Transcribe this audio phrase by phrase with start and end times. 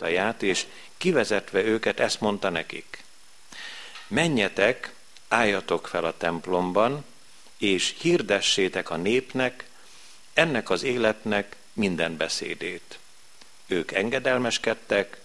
[0.00, 3.04] ajtaját, és kivezetve őket ezt mondta nekik.
[4.06, 4.92] Menjetek,
[5.28, 7.04] álljatok fel a templomban,
[7.58, 9.64] és hirdessétek a népnek,
[10.32, 12.98] ennek az életnek minden beszédét.
[13.66, 15.20] Ők engedelmeskedtek,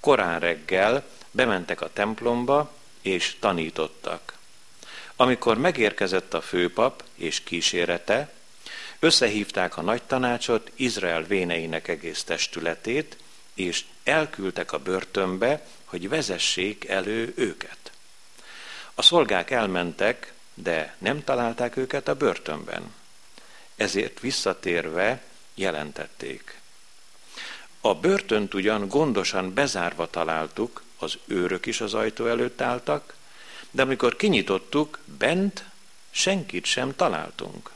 [0.00, 4.38] korán reggel bementek a templomba, és tanítottak.
[5.16, 8.32] Amikor megérkezett a főpap és kísérete,
[8.98, 13.16] összehívták a nagy tanácsot, Izrael véneinek egész testületét,
[13.54, 17.92] és elküldtek a börtönbe, hogy vezessék elő őket.
[18.94, 22.94] A szolgák elmentek, de nem találták őket a börtönben.
[23.76, 25.22] Ezért visszatérve
[25.54, 26.60] jelentették.
[27.80, 33.14] A börtönt ugyan gondosan bezárva találtuk, az őrök is az ajtó előtt álltak,
[33.70, 35.64] de amikor kinyitottuk, bent
[36.10, 37.70] senkit sem találtunk.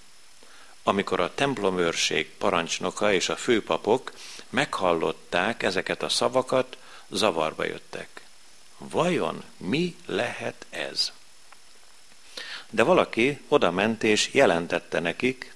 [0.82, 4.12] Amikor a templomőrség parancsnoka és a főpapok
[4.54, 6.76] meghallották ezeket a szavakat,
[7.08, 8.22] zavarba jöttek.
[8.78, 11.12] Vajon mi lehet ez?
[12.70, 15.54] De valaki oda ment és jelentette nekik,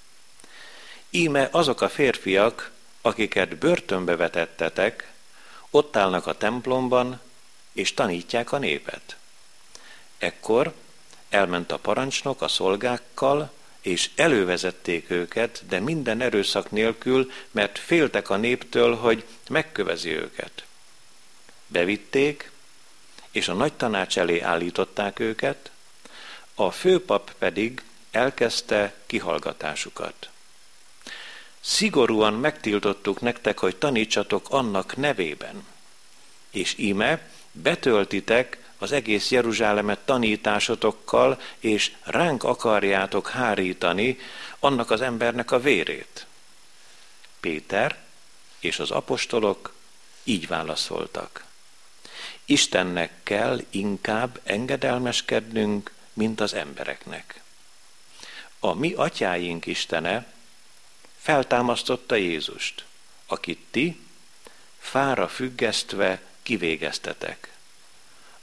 [1.10, 5.12] íme azok a férfiak, akiket börtönbe vetettetek,
[5.70, 7.20] ott állnak a templomban,
[7.72, 9.16] és tanítják a népet.
[10.18, 10.74] Ekkor
[11.28, 18.36] elment a parancsnok a szolgákkal, és elővezették őket, de minden erőszak nélkül, mert féltek a
[18.36, 20.64] néptől, hogy megkövezi őket.
[21.66, 22.50] Bevitték,
[23.30, 25.70] és a nagy tanács elé állították őket,
[26.54, 30.28] a főpap pedig elkezdte kihallgatásukat.
[31.60, 35.66] Szigorúan megtiltottuk nektek, hogy tanítsatok annak nevében.
[36.50, 44.18] És íme, betöltitek az egész Jeruzsálemet tanításotokkal, és ránk akarjátok hárítani
[44.58, 46.26] annak az embernek a vérét.
[47.40, 47.98] Péter
[48.58, 49.72] és az apostolok
[50.24, 51.44] így válaszoltak.
[52.44, 57.40] Istennek kell inkább engedelmeskednünk, mint az embereknek.
[58.58, 60.26] A mi atyáink Istene
[61.18, 62.84] feltámasztotta Jézust,
[63.26, 64.00] akit ti
[64.78, 67.57] fára függesztve kivégeztetek.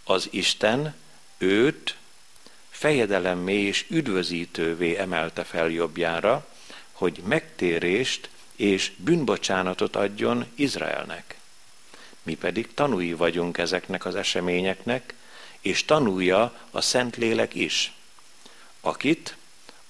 [0.07, 0.95] Az Isten
[1.37, 1.95] őt
[2.69, 6.47] fejedelemmé és üdvözítővé emelte fel jobbjára,
[6.91, 11.35] hogy megtérést és bűnbocsánatot adjon Izraelnek.
[12.23, 15.13] Mi pedig tanúi vagyunk ezeknek az eseményeknek,
[15.59, 17.93] és tanulja a Szentlélek is,
[18.81, 19.35] akit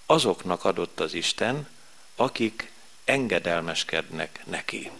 [0.05, 1.67] azoknak adott az Isten,
[2.15, 2.71] akik
[3.05, 4.91] engedelmeskednek neki.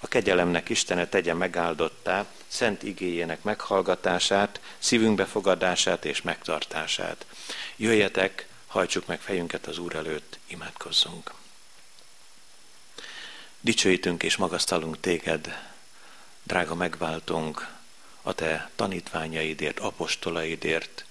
[0.00, 7.26] A kegyelemnek Istene tegye megáldottá szent igéjének meghallgatását, szívünk befogadását és megtartását.
[7.76, 11.32] Jöjjetek, hajtsuk meg fejünket az Úr előtt, imádkozzunk.
[13.60, 15.58] Dicsőítünk és magasztalunk téged,
[16.42, 17.68] drága megváltunk,
[18.22, 21.04] a te tanítványaidért, apostolaidért,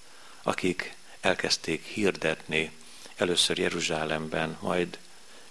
[0.44, 2.72] akik elkezdték hirdetni
[3.16, 4.98] először Jeruzsálemben, majd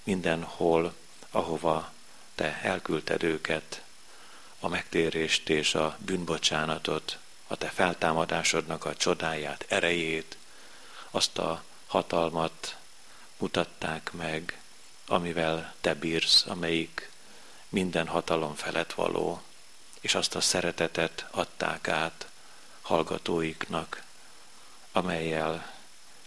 [0.03, 0.95] mindenhol,
[1.31, 1.93] ahova
[2.39, 3.83] te elküldted őket,
[4.61, 10.37] a megtérést és a bűnbocsánatot, a te feltámadásodnak a csodáját, erejét,
[11.11, 12.77] azt a hatalmat
[13.37, 14.61] mutatták meg,
[15.07, 17.11] amivel te bírsz, amelyik
[17.69, 19.43] minden hatalom felett való,
[20.01, 22.29] és azt a szeretetet adták át
[22.83, 24.03] hallgatóiknak,
[24.93, 25.75] amelyel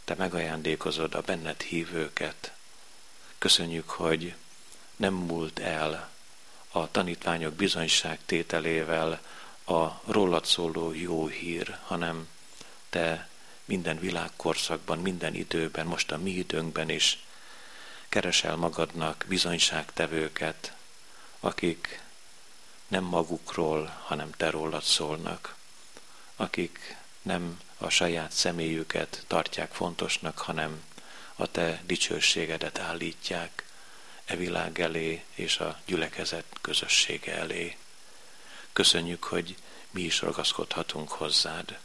[0.04, 2.52] te megajándékozod a benned hívőket.
[3.38, 4.36] Köszönjük, hogy
[5.02, 6.10] nem múlt el
[6.72, 9.22] a tanítványok bizonyságtételével
[9.66, 12.28] a rólad szóló jó hír, hanem
[12.90, 13.30] te
[13.66, 17.24] minden világkorszakban, minden időben, most a mi időnkben is
[18.10, 20.74] keresel magadnak bizonyságtevőket,
[21.40, 22.02] akik
[22.88, 25.56] nem magukról, hanem te rólad szólnak,
[26.36, 30.84] akik nem a saját személyüket tartják fontosnak, hanem
[31.36, 33.66] a te dicsőségedet állítják
[34.32, 37.78] e világ elé és a gyülekezet közössége elé.
[38.74, 39.56] Köszönjük, hogy
[39.90, 41.78] mi is ragaszkodhatunk hozzád,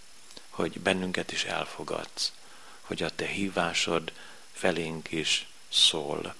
[0.50, 2.32] hogy bennünket is elfogadsz,
[2.80, 4.12] hogy a te hívásod
[4.52, 6.34] felénk is szól.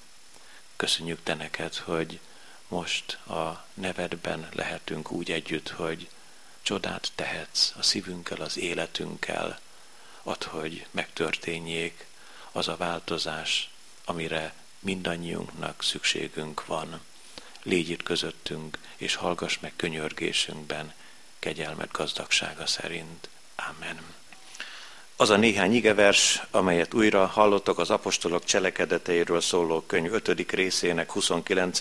[0.77, 2.21] Köszönjük te neked, hogy
[2.69, 6.09] most a nevedben lehetünk úgy együtt, hogy
[6.63, 9.61] csodát tehetsz a szívünkkel, az életünkkel,
[10.23, 12.07] ad, hogy megtörténjék
[12.53, 13.71] az a változás,
[14.05, 14.55] amire
[14.87, 17.01] mindannyiunknak szükségünk van.
[17.63, 20.93] Légy itt közöttünk, és hallgass meg könyörgésünkben,
[21.39, 23.29] kegyelmet gazdagsága szerint.
[23.57, 24.01] Amen.
[25.17, 30.51] Az a néhány igevers, amelyet újra hallottak az apostolok cselekedeteiről szóló könyv 5.
[30.51, 31.79] részének 29.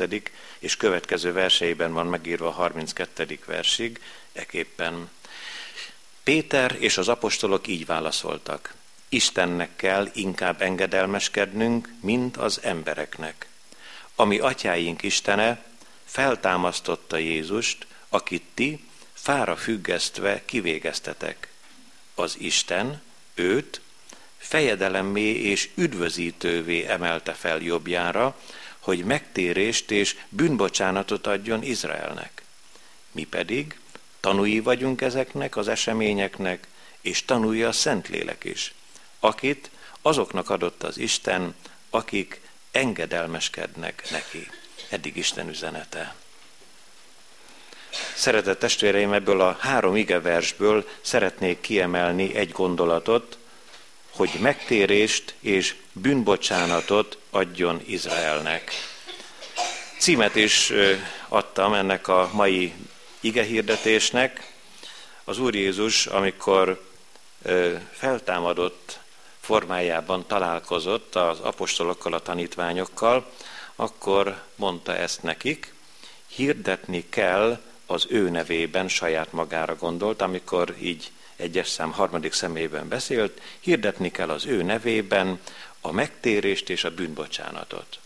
[0.60, 3.40] és következő verseiben van megírva a 32.
[3.46, 4.02] versig,
[4.34, 5.10] eképpen.
[6.24, 8.74] Péter és az apostolok így válaszoltak.
[9.10, 13.48] Istennek kell inkább engedelmeskednünk, mint az embereknek.
[14.16, 15.64] Ami atyáink Istene
[16.06, 21.48] feltámasztotta Jézust, akit ti fára függesztve kivégeztetek.
[22.16, 23.02] Az Isten
[23.34, 23.82] őt
[24.38, 28.40] fejedelemmé és üdvözítővé emelte fel jobbjára,
[28.80, 32.44] hogy megtérést és bűnbocsánatot adjon Izraelnek.
[33.12, 33.80] Mi pedig
[34.20, 36.68] tanúi vagyunk ezeknek az eseményeknek,
[37.02, 38.74] és tanulja a Szentlélek is,
[39.26, 39.70] akit
[40.02, 41.56] azoknak adott az Isten,
[41.90, 42.42] akik
[42.72, 44.50] engedelmeskednek neki.
[44.90, 46.16] Eddig Isten üzenete.
[48.16, 53.38] Szeretett testvéreim, ebből a három igeversből szeretnék kiemelni egy gondolatot,
[54.10, 58.72] hogy megtérést és bűnbocsánatot adjon Izraelnek.
[60.00, 60.72] Címet is
[61.28, 62.74] adtam ennek a mai
[63.20, 64.54] igehirdetésnek.
[65.24, 66.90] Az Úr Jézus, amikor
[67.92, 69.00] feltámadott
[69.46, 73.32] formájában találkozott az apostolokkal, a tanítványokkal,
[73.76, 75.74] akkor mondta ezt nekik,
[76.28, 83.42] hirdetni kell az ő nevében saját magára gondolt, amikor így egyes szám harmadik szemében beszélt,
[83.60, 85.40] hirdetni kell az ő nevében
[85.82, 88.00] a megtérést és a bűnbocsánatot.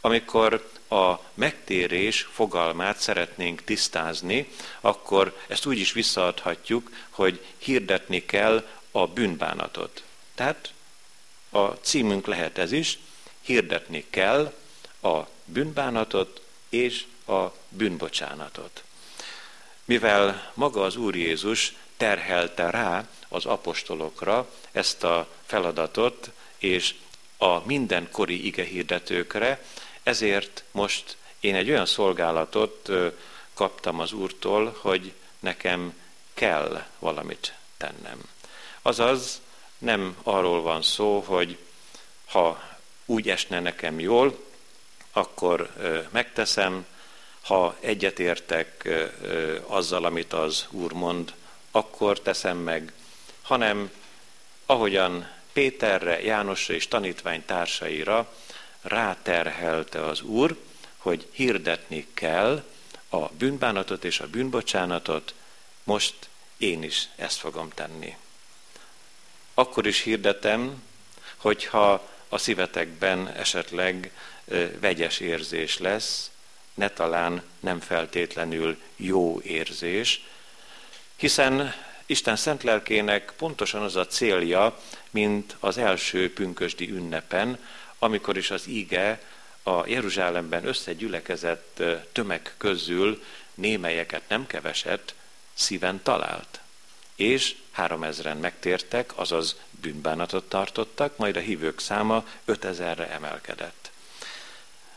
[0.00, 4.48] Amikor a megtérés fogalmát szeretnénk tisztázni,
[4.80, 10.04] akkor ezt úgy is visszaadhatjuk, hogy hirdetni kell a bűnbánatot.
[10.36, 10.72] Tehát
[11.50, 12.98] a címünk lehet ez is,
[13.40, 14.54] hirdetni kell
[15.02, 18.84] a bűnbánatot és a bűnbocsánatot.
[19.84, 26.94] Mivel maga az Úr Jézus terhelte rá az apostolokra ezt a feladatot, és
[27.36, 29.64] a mindenkori igehirdetőkre,
[30.02, 32.90] ezért most én egy olyan szolgálatot
[33.54, 35.94] kaptam az Úrtól, hogy nekem
[36.34, 38.20] kell valamit tennem.
[38.82, 39.40] Azaz
[39.78, 41.58] nem arról van szó, hogy
[42.26, 42.62] ha
[43.04, 44.44] úgy esne nekem jól,
[45.12, 45.70] akkor
[46.10, 46.86] megteszem,
[47.40, 48.88] ha egyetértek
[49.66, 51.32] azzal, amit az Úr mond,
[51.70, 52.92] akkor teszem meg,
[53.42, 53.90] hanem
[54.66, 58.34] ahogyan Péterre, Jánosra és tanítvány társaira
[58.80, 60.56] ráterhelte az Úr,
[60.96, 62.64] hogy hirdetni kell
[63.08, 65.34] a bűnbánatot és a bűnbocsánatot,
[65.84, 66.14] most
[66.56, 68.16] én is ezt fogom tenni.
[69.58, 70.82] Akkor is hirdetem,
[71.36, 74.10] hogyha a szívetekben esetleg
[74.80, 76.30] vegyes érzés lesz,
[76.74, 80.24] ne talán nem feltétlenül jó érzés,
[81.16, 81.74] hiszen
[82.06, 84.80] Isten szent lelkének pontosan az a célja,
[85.10, 87.58] mint az első pünkösdi ünnepen,
[87.98, 89.22] amikor is az íge
[89.62, 91.82] a Jeruzsálemben összegyülekezett
[92.12, 93.22] tömeg közül
[93.54, 95.14] némelyeket nem keveset
[95.54, 96.60] szíven talált.
[97.14, 103.90] És három ezren megtértek, azaz bűnbánatot tartottak, majd a hívők száma ötezerre emelkedett.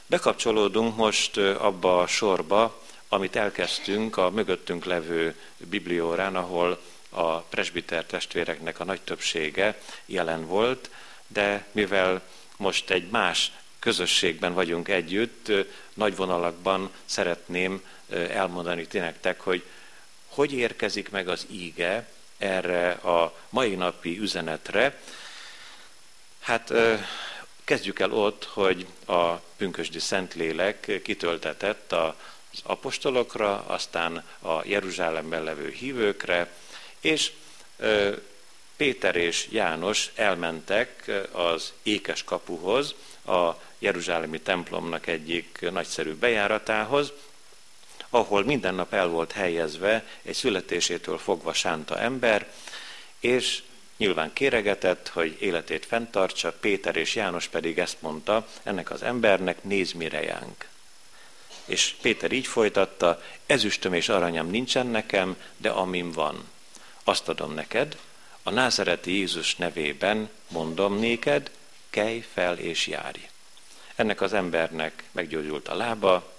[0.06, 8.80] Bekapcsolódunk most abba a sorba, amit elkezdtünk a mögöttünk levő bibliórán, ahol a presbiter testvéreknek
[8.80, 10.90] a nagy többsége jelen volt,
[11.28, 12.22] de mivel
[12.58, 15.52] most egy más közösségben vagyunk együtt,
[15.94, 19.64] nagy vonalakban szeretném elmondani ti nektek, hogy
[20.28, 22.08] hogy érkezik meg az íge
[22.40, 25.02] erre a mai napi üzenetre.
[26.40, 26.74] Hát
[27.64, 32.14] kezdjük el ott, hogy a pünkösdi Szentlélek kitöltetett az
[32.64, 36.54] apostolokra, aztán a Jeruzsálemben levő hívőkre,
[37.00, 37.32] és
[38.78, 47.12] Péter és János elmentek az ékes kapuhoz, a Jeruzsálemi templomnak egyik nagyszerű bejáratához,
[48.10, 52.52] ahol minden nap el volt helyezve egy születésétől fogva sánta ember,
[53.20, 53.64] és
[53.98, 59.96] nyilván kéregetett, hogy életét fenntartsa, Péter és János pedig ezt mondta ennek az embernek, nézd
[59.96, 60.68] mire jánk.
[61.66, 66.50] És Péter így folytatta, ezüstöm és aranyam nincsen nekem, de amim van,
[67.04, 67.98] azt adom neked,
[68.44, 71.52] a názereti Jézus nevében mondom néked,
[71.90, 73.20] kelj fel és járj.
[73.96, 76.39] Ennek az embernek meggyógyult a lába,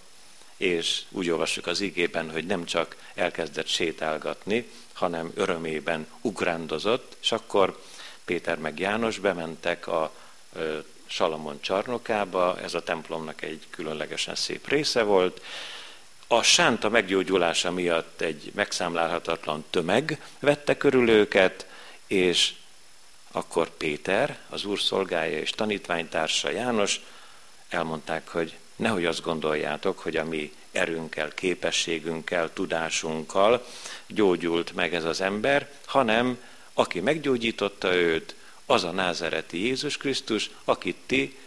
[0.61, 7.83] és úgy olvassuk az igében, hogy nem csak elkezdett sétálgatni, hanem örömében ugrándozott, és akkor
[8.25, 10.13] Péter meg János bementek a
[11.07, 15.43] Salamon csarnokába, ez a templomnak egy különlegesen szép része volt.
[16.27, 21.67] A sánta meggyógyulása miatt egy megszámlálhatatlan tömeg vette körül őket,
[22.07, 22.53] és
[23.33, 27.01] akkor Péter, az úr szolgája és tanítványtársa János
[27.69, 33.67] elmondták, hogy nehogy azt gondoljátok, hogy a mi erőnkkel, képességünkkel, tudásunkkal
[34.07, 36.39] gyógyult meg ez az ember, hanem
[36.73, 38.35] aki meggyógyította őt,
[38.67, 41.39] az a názereti Jézus Krisztus, akit ti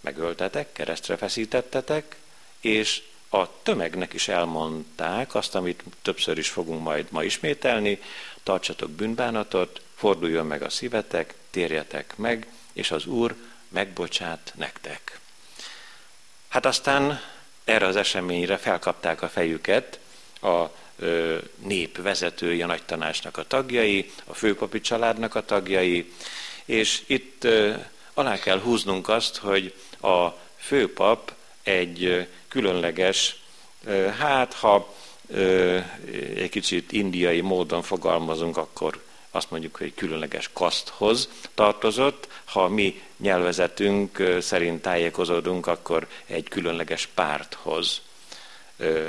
[0.00, 2.16] megöltetek, keresztre feszítettetek,
[2.60, 8.00] és a tömegnek is elmondták azt, amit többször is fogunk majd ma ismételni,
[8.42, 13.34] tartsatok bűnbánatot, forduljon meg a szívetek, térjetek meg, és az Úr
[13.68, 15.20] megbocsát nektek.
[16.50, 17.20] Hát aztán
[17.64, 19.98] erre az eseményre felkapták a fejüket
[20.42, 20.64] a
[21.56, 26.12] nép vezetői, a nagy tanácsnak a tagjai, a főpapi családnak a tagjai,
[26.64, 27.46] és itt
[28.14, 33.36] alá kell húznunk azt, hogy a főpap egy különleges,
[34.18, 34.94] hát ha
[36.36, 42.28] egy kicsit indiai módon fogalmazunk, akkor azt mondjuk, hogy különleges kaszthoz tartozott.
[42.44, 48.00] Ha mi nyelvezetünk szerint tájékozódunk, akkor egy különleges párthoz
[48.76, 49.08] ö,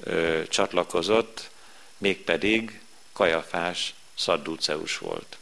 [0.00, 1.50] ö, csatlakozott,
[1.98, 2.80] mégpedig
[3.12, 5.36] Kajafás szadduceus volt.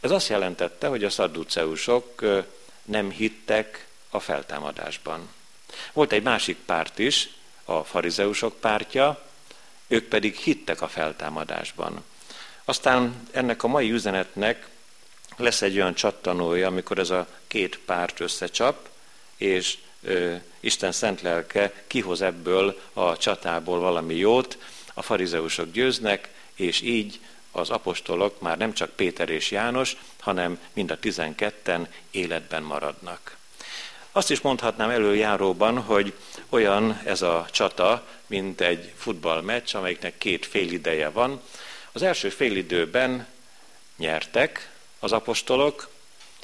[0.00, 2.24] Ez azt jelentette, hogy a szadduceusok
[2.82, 5.28] nem hittek a feltámadásban.
[5.92, 7.28] Volt egy másik párt is,
[7.64, 9.22] a farizeusok pártja,
[9.86, 12.04] ők pedig hittek a feltámadásban.
[12.70, 14.68] Aztán ennek a mai üzenetnek
[15.36, 18.88] lesz egy olyan csattanója, amikor ez a két párt összecsap,
[19.36, 24.58] és ö, Isten szent lelke kihoz ebből a csatából valami jót,
[24.94, 27.20] a farizeusok győznek, és így
[27.52, 33.36] az apostolok már nem csak Péter és János, hanem mind a tizenketten életben maradnak.
[34.12, 36.12] Azt is mondhatnám előjáróban, hogy
[36.48, 41.40] olyan ez a csata, mint egy futballmeccs, amelyiknek két félideje van.
[41.92, 43.26] Az első félidőben
[43.96, 45.88] nyertek az apostolok,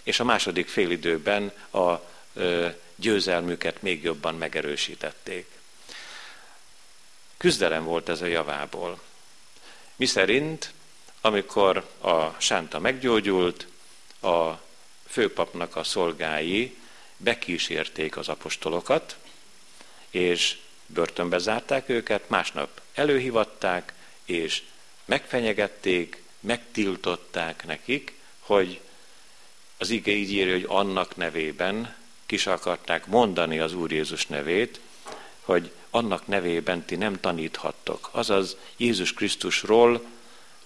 [0.03, 1.95] és a második félidőben a
[2.97, 5.47] győzelmüket még jobban megerősítették.
[7.37, 9.01] Küzdelem volt ez a javából.
[9.97, 10.73] Mi szerint,
[11.21, 13.67] amikor a sánta meggyógyult,
[14.21, 14.53] a
[15.09, 16.77] főpapnak a szolgái
[17.17, 19.17] bekísérték az apostolokat,
[20.11, 23.93] és börtönbe zárták őket, másnap előhivatták,
[24.25, 24.63] és
[25.07, 28.81] megfenyegették, megtiltották nekik, hogy
[29.79, 31.97] az ige így írja, hogy annak nevében
[32.27, 34.81] kis akarták mondani az Úr Jézus nevét,
[35.41, 38.09] hogy annak nevében ti nem taníthattok.
[38.13, 40.05] Azaz Jézus Krisztusról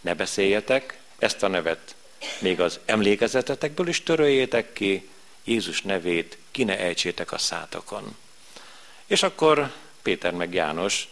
[0.01, 1.95] ne beszéljetek, ezt a nevet
[2.39, 5.09] még az emlékezetetekből is töröljétek ki,
[5.45, 8.17] Jézus nevét ki ne ejtsétek a szátokon.
[9.07, 11.09] És akkor Péter meg János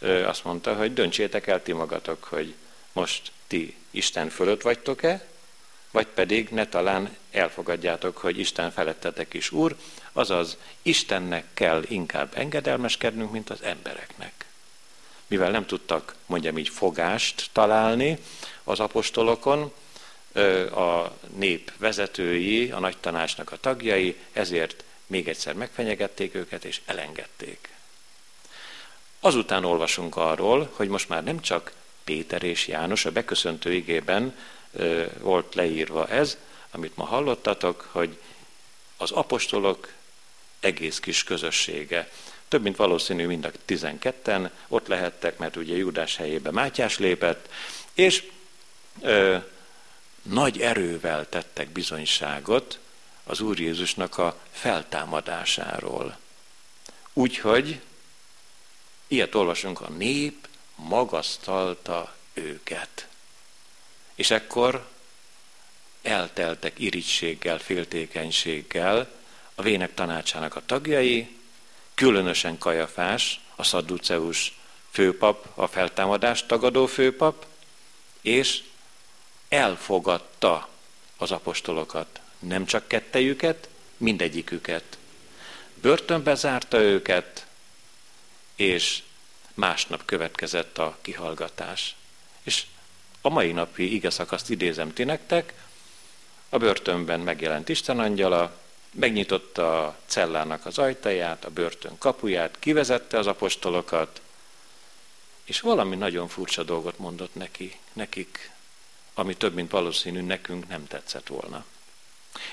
[0.00, 2.54] azt mondta, hogy döntsétek el ti magatok, hogy
[2.92, 5.26] most ti Isten fölött vagytok-e,
[5.90, 9.76] vagy pedig ne talán elfogadjátok, hogy Isten felettetek is Úr,
[10.12, 14.44] azaz Istennek kell inkább engedelmeskednünk, mint az embereknek.
[15.26, 18.18] Mivel nem tudtak, mondjam így, fogást találni
[18.64, 19.72] az apostolokon,
[20.74, 27.68] a nép vezetői, a nagy tanácsnak a tagjai, ezért még egyszer megfenyegették őket és elengedték.
[29.20, 31.72] Azután olvasunk arról, hogy most már nem csak
[32.04, 34.36] Péter és János, a beköszöntő igében
[35.18, 36.36] volt leírva ez,
[36.70, 38.18] amit ma hallottatok, hogy
[38.96, 39.92] az apostolok
[40.60, 42.10] egész kis közössége.
[42.48, 47.48] Több mint valószínű mind a tizenketten ott lehettek, mert ugye Júdás helyébe Mátyás lépett,
[47.94, 48.30] és
[49.00, 49.36] ö,
[50.22, 52.78] nagy erővel tettek bizonyságot
[53.24, 56.18] az Úr Jézusnak a feltámadásáról.
[57.12, 57.80] Úgyhogy,
[59.10, 63.08] ilyet olvasunk, a nép magasztalta őket.
[64.14, 64.86] És ekkor
[66.02, 69.10] elteltek irigységgel, féltékenységgel
[69.54, 71.36] a vének tanácsának a tagjai,
[71.94, 74.58] különösen Kajafás, a szadduceus
[74.90, 77.46] főpap, a feltámadást tagadó főpap,
[78.20, 78.62] és
[79.48, 80.68] elfogadta
[81.16, 84.98] az apostolokat, nem csak kettejüket, mindegyiküket.
[85.74, 87.46] Börtönbe zárta őket,
[88.60, 89.02] és
[89.54, 91.96] másnap következett a kihallgatás.
[92.42, 92.66] És
[93.20, 95.54] a mai napi ige szakaszt idézem ti nektek,
[96.48, 98.58] a börtönben megjelent Isten angyala,
[98.92, 104.20] megnyitotta a cellának az ajtaját, a börtön kapuját, kivezette az apostolokat,
[105.44, 108.50] és valami nagyon furcsa dolgot mondott neki, nekik,
[109.14, 111.64] ami több, mint valószínű nekünk nem tetszett volna.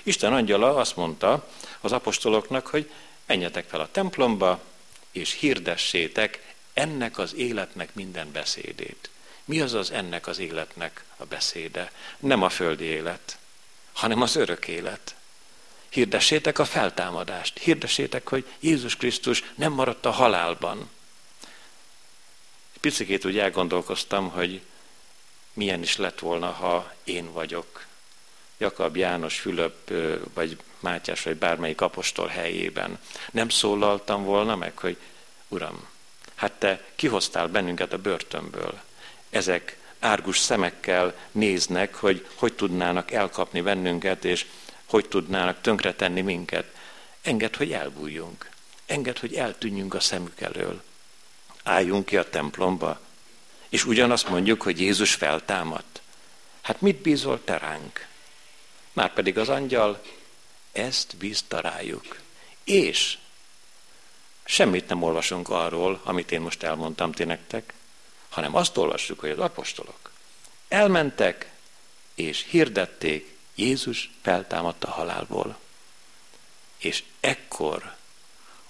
[0.04, 1.50] Isten angyala azt mondta
[1.82, 2.92] az apostoloknak, hogy
[3.26, 4.62] menjetek fel a templomba,
[5.18, 9.10] és hirdessétek ennek az életnek minden beszédét.
[9.46, 11.92] Mi az az ennek az életnek a beszéde?
[12.20, 13.38] Nem a földi élet,
[13.94, 15.16] hanem az örök élet.
[15.90, 20.90] Hirdessétek a feltámadást, hirdessétek, hogy Jézus Krisztus nem maradt a halálban.
[22.80, 24.62] Picikét úgy elgondolkoztam, hogy
[25.54, 27.86] milyen is lett volna, ha én vagyok
[28.58, 29.94] Jakab, János, Fülöp,
[30.34, 33.00] vagy Mátyás, vagy bármelyik apostol helyében.
[33.32, 34.98] Nem szólaltam volna meg, hogy
[35.48, 35.88] Uram,
[36.36, 38.80] hát te kihoztál bennünket a börtönből.
[39.30, 44.46] Ezek árgus szemekkel néznek, hogy hogy tudnának elkapni bennünket, és
[44.86, 46.76] hogy tudnának tönkretenni minket.
[47.22, 48.50] Enged, hogy elbújjunk.
[48.86, 50.84] Enged, hogy eltűnjünk a szemük elől.
[51.64, 53.00] Álljunk ki a templomba,
[53.70, 56.02] és ugyanazt mondjuk, hogy Jézus feltámadt.
[56.62, 58.08] Hát mit bízol te ránk?
[58.94, 60.02] Márpedig az angyal
[60.78, 62.20] ezt bízta rájuk.
[62.64, 63.18] És
[64.44, 67.74] semmit nem olvasunk arról, amit én most elmondtam ti nektek,
[68.30, 70.08] hanem azt olvassuk, hogy az apostolok
[70.68, 71.52] elmentek
[72.16, 75.60] és hirdették, Jézus feltámadt a halálból.
[76.78, 77.96] És ekkor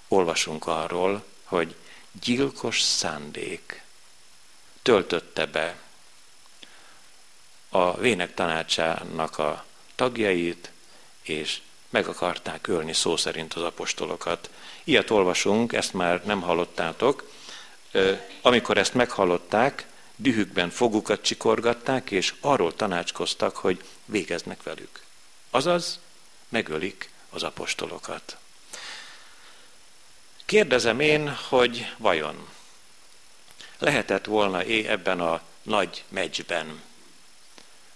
[0.08, 1.74] olvasunk arról, hogy
[2.20, 3.82] gyilkos szándék
[4.82, 5.78] töltötte be
[7.68, 10.70] a vének tanácsának a tagjait,
[11.22, 14.50] és meg akarták ölni szó szerint az apostolokat.
[14.84, 17.30] Ilyet olvasunk, ezt már nem hallottátok.
[18.42, 25.02] Amikor ezt meghallották, dühükben fogukat csikorgatták, és arról tanácskoztak, hogy végeznek velük.
[25.50, 25.98] Azaz,
[26.48, 28.36] megölik az apostolokat.
[30.44, 32.48] Kérdezem én, hogy vajon
[33.78, 36.82] lehetett volna é ebben a nagy meccsben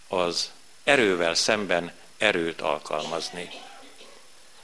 [0.08, 0.50] az
[0.84, 3.48] erővel szemben erőt alkalmazni.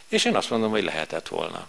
[0.08, 1.68] És én azt mondom, hogy lehetett volna.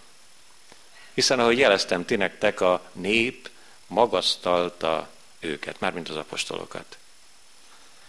[1.14, 3.50] Hiszen ahogy jeleztem ti nektek, a nép
[3.86, 5.08] magasztalta
[5.40, 6.98] őket, mármint az apostolokat.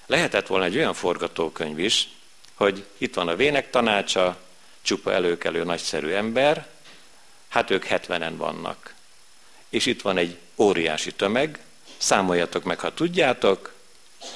[0.05, 2.09] Lehetett volna egy olyan forgatókönyv is,
[2.53, 4.37] hogy itt van a vének tanácsa,
[4.81, 6.67] csupa előkelő nagyszerű ember,
[7.47, 8.93] hát ők hetvenen vannak.
[9.69, 11.59] És itt van egy óriási tömeg,
[11.97, 13.73] számoljatok meg, ha tudjátok,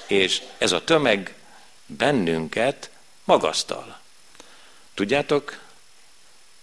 [0.07, 1.35] és ez a tömeg
[1.85, 2.89] bennünket
[3.23, 3.99] magasztal.
[4.93, 5.59] Tudjátok,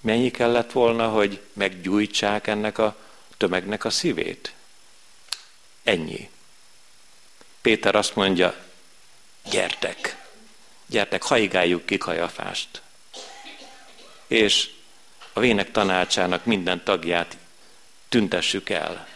[0.03, 2.97] mennyi kellett volna, hogy meggyújtsák ennek a
[3.37, 4.55] tömegnek a szívét?
[5.83, 6.31] Ennyi.
[7.61, 8.55] Péter azt mondja,
[9.51, 10.27] gyertek,
[10.87, 12.83] gyertek, haigáljuk ki kajafást.
[14.27, 14.71] És
[15.33, 17.37] a vének tanácsának minden tagját
[18.09, 19.09] tüntessük el.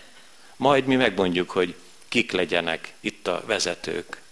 [0.56, 1.74] Majd mi megmondjuk, hogy
[2.08, 4.22] kik legyenek itt a vezetők.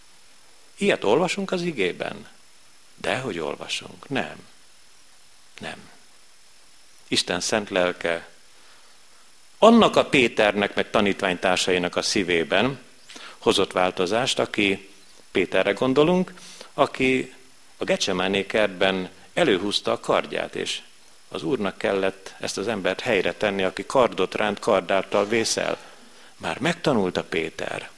[0.77, 2.29] Ilyet olvasunk az igében?
[2.95, 4.09] De hogy olvasunk?
[4.09, 4.47] Nem.
[5.61, 5.93] Nem.
[7.15, 8.29] Isten szent lelke
[9.59, 12.79] annak a Péternek, meg tanítványtársainak a szívében
[13.39, 14.91] hozott változást, aki
[15.31, 16.33] Péterre gondolunk,
[16.75, 17.35] aki
[17.77, 20.83] a Gecsemáné kertben előhúzta a kardját, és
[21.29, 25.79] az úrnak kellett ezt az embert helyre tenni, aki kardot ránt kardáltal vészel.
[26.37, 27.91] Már megtanulta Péter,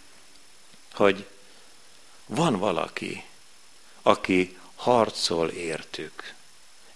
[0.92, 1.26] hogy
[2.26, 3.24] van valaki,
[4.02, 6.34] aki harcol értük,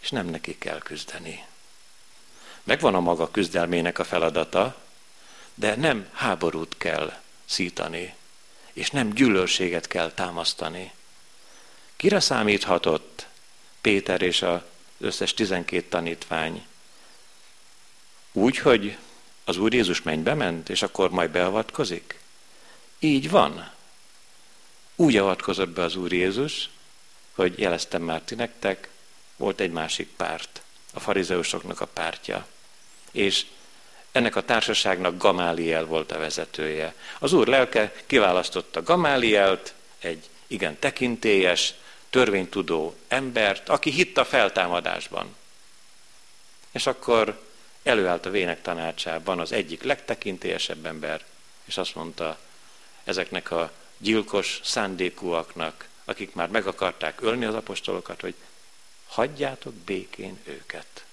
[0.00, 1.48] és nem neki kell küzdeni.
[2.70, 4.76] Megvan a maga küzdelmének a feladata,
[5.54, 8.14] de nem háborút kell szítani,
[8.72, 10.92] és nem gyűlölséget kell támasztani.
[11.96, 13.26] Kire számíthatott
[13.80, 14.60] Péter és az
[14.98, 16.66] összes tizenkét tanítvány?
[18.32, 18.96] Úgy, hogy
[19.44, 22.20] az Úr Jézus mennybe ment, és akkor majd beavatkozik?
[22.98, 23.70] Így van.
[24.96, 26.70] Úgy avatkozott be az Úr Jézus,
[27.32, 28.90] hogy jeleztem már ti nektek,
[29.36, 32.46] volt egy másik párt, a farizeusoknak a pártja.
[33.10, 33.46] És
[34.12, 36.94] ennek a társaságnak Gamáliel volt a vezetője.
[37.18, 41.74] Az úr lelke kiválasztotta Gamálielt, egy igen tekintélyes,
[42.10, 45.36] törvénytudó embert, aki hitt a feltámadásban.
[46.70, 47.40] És akkor
[47.82, 51.24] előállt a vének tanácsában az egyik legtekintélyesebb ember,
[51.64, 52.38] és azt mondta
[53.04, 58.34] ezeknek a gyilkos szándékúaknak, akik már meg akarták ölni az apostolokat, hogy
[59.06, 61.04] hagyjátok békén őket.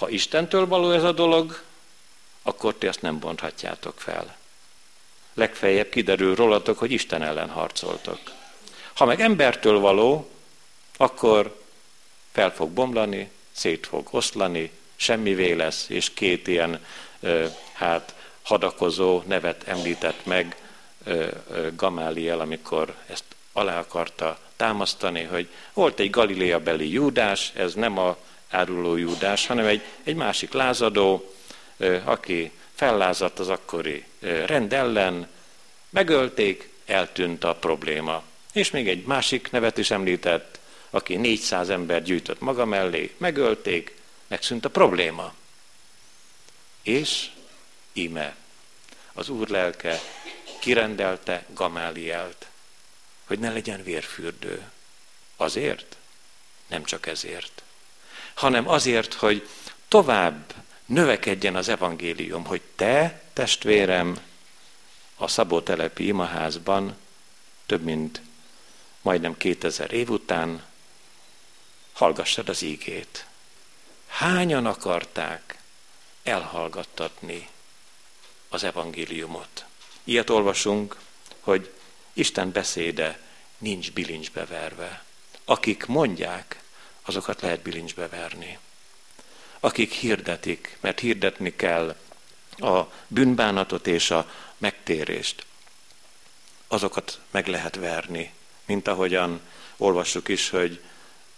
[0.00, 1.62] Ha Istentől való ez a dolog,
[2.42, 4.36] akkor ti azt nem bonthatjátok fel.
[5.34, 8.18] Legfeljebb kiderül rólatok, hogy Isten ellen harcoltok.
[8.94, 10.30] Ha meg embertől való,
[10.96, 11.62] akkor
[12.32, 16.84] fel fog bomlani, szét fog oszlani, semmivé lesz, és két ilyen
[17.72, 20.56] hát hadakozó nevet említett meg
[21.76, 28.16] Gamáliel, amikor ezt alá akarta támasztani, hogy volt egy Galilea beli Júdás, ez nem a
[28.50, 31.34] áruló Júdás, hanem egy, egy másik lázadó,
[32.04, 34.04] aki fellázadt az akkori
[34.46, 35.28] rend ellen,
[35.90, 38.22] megölték, eltűnt a probléma.
[38.52, 40.58] És még egy másik nevet is említett,
[40.90, 43.94] aki 400 ember gyűjtött maga mellé, megölték,
[44.26, 45.34] megszűnt a probléma.
[46.82, 47.30] És
[47.92, 48.36] íme,
[49.12, 50.00] az Úr lelke
[50.60, 52.46] kirendelte Gamálielt,
[53.24, 54.70] hogy ne legyen vérfürdő.
[55.36, 55.96] Azért?
[56.66, 57.62] Nem csak ezért,
[58.40, 59.48] hanem azért, hogy
[59.88, 60.54] tovább
[60.86, 64.20] növekedjen az evangélium, hogy te, testvérem,
[65.16, 66.96] a Szabótelepi imaházban
[67.66, 68.20] több mint
[69.02, 70.62] majdnem 2000 év után
[71.92, 73.26] hallgassad az ígét.
[74.06, 75.58] Hányan akarták
[76.22, 77.48] elhallgattatni
[78.48, 79.64] az evangéliumot?
[80.04, 80.96] Ilyet olvasunk,
[81.40, 81.72] hogy
[82.12, 83.20] Isten beszéde
[83.58, 85.04] nincs bilincsbe verve.
[85.44, 86.60] Akik mondják,
[87.10, 88.58] azokat lehet bilincsbe verni.
[89.60, 91.96] Akik hirdetik, mert hirdetni kell
[92.58, 95.44] a bűnbánatot és a megtérést,
[96.68, 98.32] azokat meg lehet verni,
[98.64, 99.40] mint ahogyan
[99.76, 100.80] olvassuk is, hogy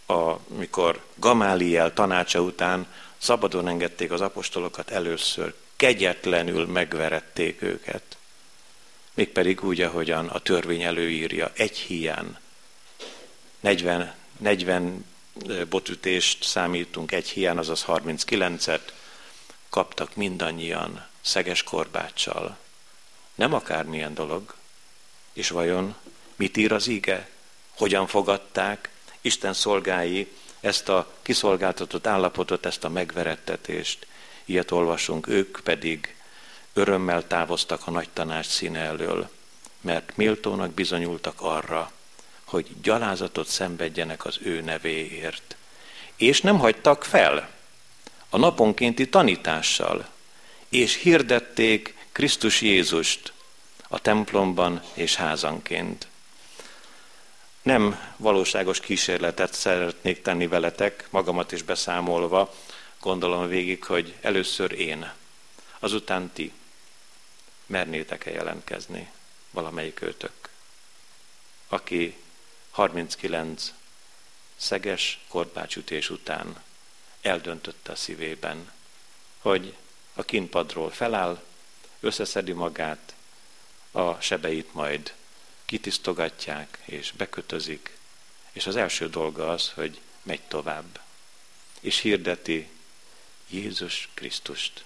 [0.07, 2.87] amikor Gamáliel tanácsa után
[3.19, 8.17] szabadon engedték az apostolokat először, kegyetlenül megverették őket.
[9.15, 12.39] Mégpedig úgy, ahogyan a törvény előírja, egy hián.
[13.61, 15.05] 40, 40
[15.69, 18.81] botütést számítunk egy hián, azaz 39-et
[19.69, 22.59] kaptak mindannyian szeges korbáccsal.
[23.35, 24.55] Nem akármilyen dolog.
[25.33, 25.95] És vajon
[26.37, 27.29] mit ír az ige?
[27.77, 28.91] Hogyan fogadták
[29.21, 34.07] Isten szolgái ezt a kiszolgáltatott állapotot, ezt a megverettetést?
[34.45, 36.17] Ilyet olvasunk, ők pedig
[36.73, 39.31] örömmel távoztak a nagy tanács színe elől,
[39.81, 41.93] mert méltónak bizonyultak arra,
[42.53, 45.57] hogy gyalázatot szenvedjenek az ő nevéért.
[46.17, 47.51] És nem hagytak fel
[48.31, 50.09] a naponkénti tanítással,
[50.69, 53.33] és hirdették Krisztus Jézust
[53.89, 56.07] a templomban és házanként.
[57.63, 62.55] Nem valóságos kísérletet szeretnék tenni veletek, magamat is beszámolva,
[63.01, 65.13] gondolom végig, hogy először én,
[65.79, 66.53] azután ti
[67.67, 69.11] mernétek-e jelentkezni
[69.51, 70.33] valamelyik őtök,
[71.69, 72.17] aki
[72.73, 73.73] 39
[74.57, 76.63] szeges korpácsütés után
[77.21, 78.73] eldöntötte a szívében,
[79.39, 79.77] hogy
[80.15, 81.43] a kínpadról feláll,
[82.01, 83.15] összeszedi magát,
[83.91, 85.15] a sebeit majd
[85.65, 87.99] kitisztogatják és bekötözik,
[88.53, 91.01] és az első dolga az, hogy megy tovább,
[91.81, 92.69] és hirdeti
[93.49, 94.85] Jézus Krisztust,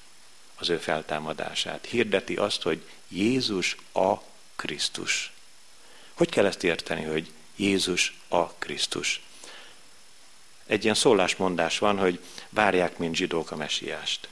[0.55, 1.87] az ő feltámadását.
[1.87, 4.15] Hirdeti azt, hogy Jézus a
[4.57, 5.33] Krisztus.
[6.15, 9.21] Hogy kell ezt érteni, hogy Jézus a Krisztus?
[10.67, 14.29] Egy ilyen szólásmondás van, hogy várják, mint zsidók a mesiást.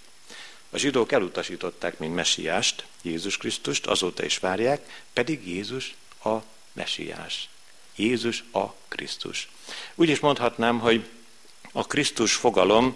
[0.71, 6.37] A zsidók elutasították, mint mesiást, Jézus Krisztust, azóta is várják, pedig Jézus a
[6.73, 7.49] mesiás.
[7.97, 9.49] Jézus a Krisztus.
[9.95, 11.09] Úgy is mondhatnám, hogy
[11.73, 12.95] a Krisztus fogalom,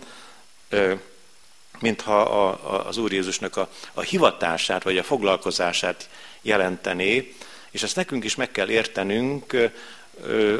[1.78, 2.20] mintha
[2.60, 6.08] az Úr Jézusnak a, a hivatását vagy a foglalkozását
[6.42, 7.34] jelentené,
[7.70, 9.70] és ezt nekünk is meg kell értenünk,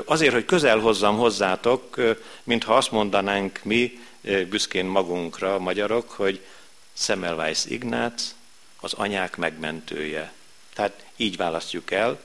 [0.05, 1.97] azért, hogy közel hozzam hozzátok,
[2.42, 6.44] mintha azt mondanánk mi büszkén magunkra, magyarok, hogy
[6.92, 8.35] Semmelweis Ignác,
[8.81, 10.33] az anyák megmentője.
[10.75, 12.21] Tehát így választjuk el,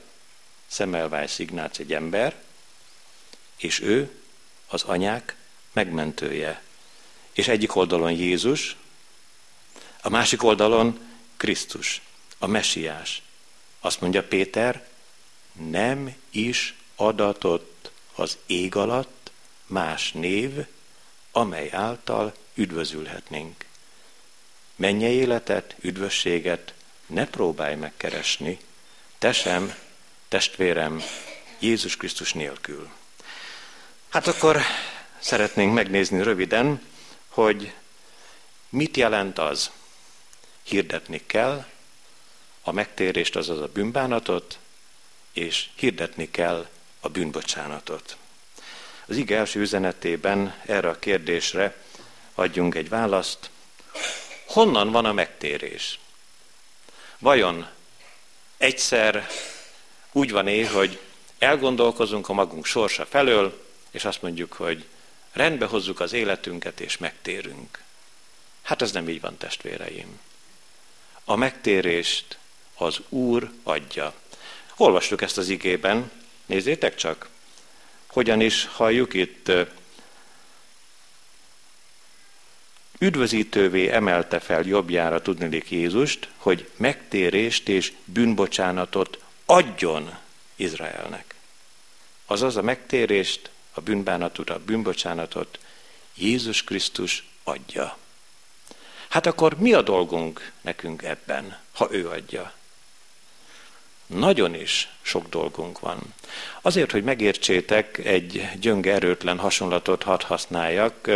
[0.66, 2.42] Semmelweis Ignác egy ember,
[3.56, 4.10] és ő
[4.66, 5.36] az anyák
[5.72, 6.62] megmentője.
[7.32, 8.76] És egyik oldalon Jézus,
[10.02, 10.98] a másik oldalon
[11.36, 12.02] Krisztus,
[12.38, 13.22] a mesiás.
[13.80, 14.88] Azt mondja Péter,
[15.52, 19.30] nem is adatott az ég alatt
[19.66, 20.66] más név,
[21.32, 23.64] amely által üdvözülhetnénk.
[24.76, 26.74] Mennyei életet, üdvösséget
[27.06, 28.58] ne próbálj megkeresni,
[29.18, 29.74] te sem,
[30.28, 31.02] testvérem,
[31.58, 32.88] Jézus Krisztus nélkül.
[34.08, 34.60] Hát akkor
[35.18, 36.82] szeretnénk megnézni röviden,
[37.28, 37.74] hogy
[38.68, 39.70] mit jelent az.
[40.62, 41.66] Hirdetni kell
[42.62, 44.58] a megtérést, azaz a bűnbánatot,
[45.32, 46.68] és hirdetni kell
[47.04, 48.16] a bűnbocsánatot.
[49.06, 51.76] Az ige első üzenetében erre a kérdésre
[52.34, 53.50] adjunk egy választ,
[54.46, 55.98] honnan van a megtérés?
[57.18, 57.68] Vajon
[58.56, 59.26] egyszer
[60.12, 61.00] úgy van é, hogy
[61.38, 64.84] elgondolkozunk a magunk sorsa felől, és azt mondjuk, hogy
[65.32, 67.82] rendbe hozzuk az életünket, és megtérünk.
[68.62, 70.20] Hát ez nem így van, testvéreim.
[71.24, 72.38] A megtérést
[72.74, 74.14] az Úr adja.
[74.76, 76.10] Olvastuk ezt az igében,
[76.46, 77.28] nézzétek csak,
[78.06, 79.52] hogyan is halljuk itt
[82.98, 90.18] üdvözítővé emelte fel jobbjára tudnilik Jézust, hogy megtérést és bűnbocsánatot adjon
[90.56, 91.34] Izraelnek.
[92.26, 95.58] Azaz a megtérést a bűnbánatot, a bűnbocsánatot
[96.14, 97.98] Jézus Krisztus adja.
[99.08, 102.52] Hát akkor mi a dolgunk nekünk ebben, ha ő adja?
[104.14, 105.98] Nagyon is sok dolgunk van.
[106.62, 111.10] Azért, hogy megértsétek, egy gyönge erőtlen hasonlatot hadd használjak.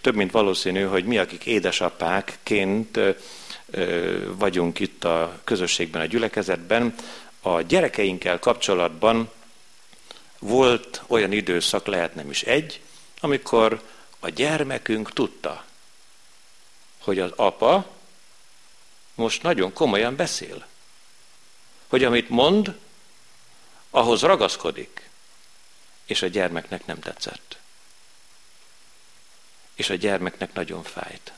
[0.00, 3.00] Több mint valószínű, hogy mi, akik édesapákként
[4.26, 6.94] vagyunk itt a közösségben, a gyülekezetben,
[7.42, 9.30] a gyerekeinkkel kapcsolatban
[10.38, 12.80] volt olyan időszak, lehet nem is egy,
[13.20, 13.82] amikor
[14.20, 15.64] a gyermekünk tudta,
[16.98, 17.86] hogy az apa
[19.14, 20.66] most nagyon komolyan beszél.
[21.88, 22.78] Hogy amit mond,
[23.90, 25.08] ahhoz ragaszkodik,
[26.04, 27.58] és a gyermeknek nem tetszett.
[29.74, 31.32] És a gyermeknek nagyon fájt.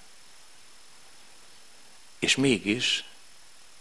[2.19, 3.05] És mégis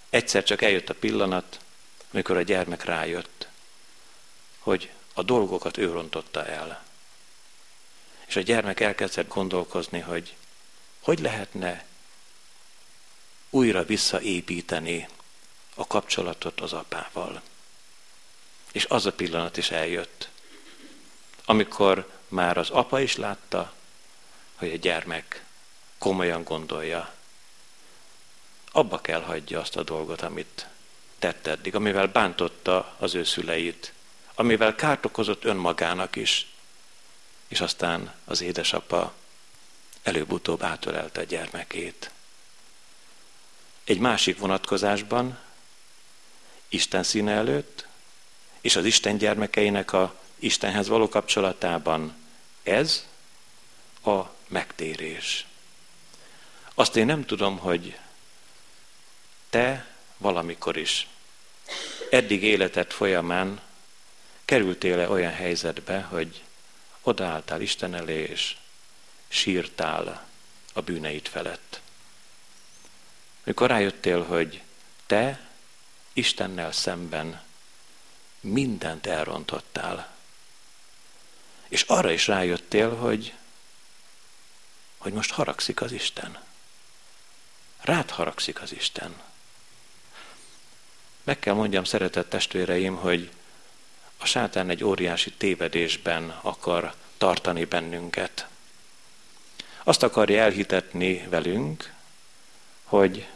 [0.09, 1.59] egyszer csak eljött a pillanat,
[2.11, 3.47] amikor a gyermek rájött,
[4.59, 6.83] hogy a dolgokat ő rontotta el.
[8.25, 10.35] És a gyermek elkezdett gondolkozni, hogy
[10.99, 11.85] hogy lehetne
[13.49, 15.07] újra visszaépíteni
[15.75, 17.41] a kapcsolatot az apával.
[18.71, 20.29] És az a pillanat is eljött,
[21.45, 23.73] amikor már az apa is látta,
[24.55, 25.43] hogy a gyermek
[25.97, 27.13] komolyan gondolja.
[28.71, 30.67] Abba kell hagyja azt a dolgot, amit
[31.19, 33.93] tett eddig, amivel bántotta az ő szüleit,
[34.33, 36.47] amivel kárt okozott önmagának is,
[37.47, 39.13] és aztán az édesapa
[40.03, 42.11] előbb-utóbb átölelte a gyermekét.
[43.83, 45.39] Egy másik vonatkozásban,
[46.69, 47.87] Isten színe előtt,
[48.61, 52.15] és az Isten gyermekeinek a Istenhez való kapcsolatában
[52.63, 53.07] ez
[54.05, 55.45] a megtérés.
[56.73, 57.97] Azt én nem tudom, hogy
[59.49, 59.85] te
[60.17, 61.07] valamikor is
[62.09, 63.61] eddig életed folyamán
[64.45, 66.43] kerültél-e olyan helyzetbe, hogy
[67.01, 68.57] odaálltál Isten elé, és
[69.27, 70.27] sírtál
[70.73, 71.81] a bűneid felett.
[73.43, 74.61] Mikor rájöttél, hogy
[75.05, 75.48] te
[76.19, 77.41] Istennel szemben
[78.39, 80.15] mindent elrontottál,
[81.67, 83.33] és arra is rájöttél, hogy,
[84.97, 86.39] hogy most haragszik az Isten.
[87.81, 89.21] Rád haragszik az Isten.
[91.23, 93.31] Meg kell mondjam, szeretett testvéreim, hogy
[94.17, 98.47] a sátán egy óriási tévedésben akar tartani bennünket.
[99.83, 101.93] Azt akarja elhitetni velünk,
[102.83, 103.27] hogy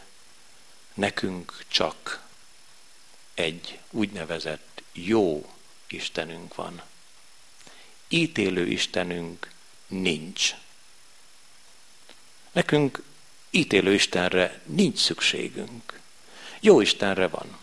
[0.94, 2.23] nekünk csak
[3.34, 5.52] egy úgynevezett jó
[5.86, 6.82] Istenünk van.
[8.08, 9.50] Ítélő Istenünk
[9.86, 10.54] nincs.
[12.52, 13.02] Nekünk
[13.50, 16.00] ítélő Istenre nincs szükségünk.
[16.60, 17.58] Jó Istenre van.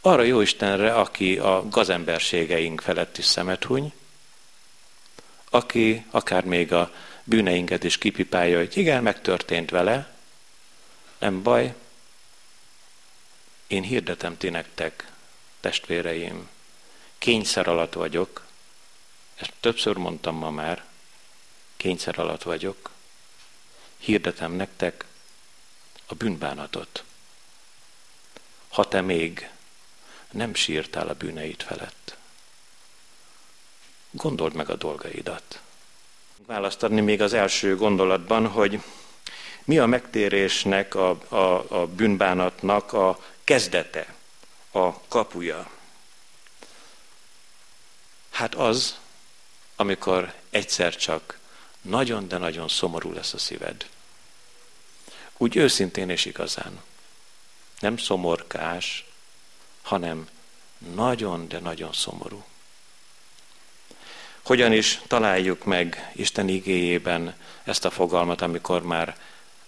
[0.00, 3.92] Arra jó Istenre, aki a gazemberségeink felett is szemet huny,
[5.50, 10.14] aki akár még a bűneinket is kipipálja, hogy igen, megtörtént vele,
[11.18, 11.74] nem baj,
[13.70, 15.12] én hirdetem ti nektek,
[15.60, 16.48] testvéreim,
[17.18, 18.44] kényszer alatt vagyok,
[19.34, 20.84] ezt többször mondtam ma már,
[21.76, 22.90] kényszer alatt vagyok,
[23.96, 25.04] hirdetem nektek
[26.06, 27.04] a bűnbánatot.
[28.68, 29.50] Ha te még
[30.30, 32.16] nem sírtál a bűneid felett.
[34.10, 35.60] Gondold meg a dolgaidat.
[36.46, 38.82] Választ még az első gondolatban, hogy
[39.64, 43.18] mi a megtérésnek, a, a, a bűnbánatnak a
[43.50, 44.14] kezdete,
[44.70, 45.70] a kapuja.
[48.30, 48.98] Hát az,
[49.76, 51.38] amikor egyszer csak
[51.82, 53.88] nagyon, de nagyon szomorú lesz a szíved.
[55.36, 56.80] Úgy őszintén és igazán.
[57.80, 59.04] Nem szomorkás,
[59.82, 60.28] hanem
[60.94, 62.44] nagyon, de nagyon szomorú.
[64.42, 67.34] Hogyan is találjuk meg Isten igéjében
[67.64, 69.18] ezt a fogalmat, amikor már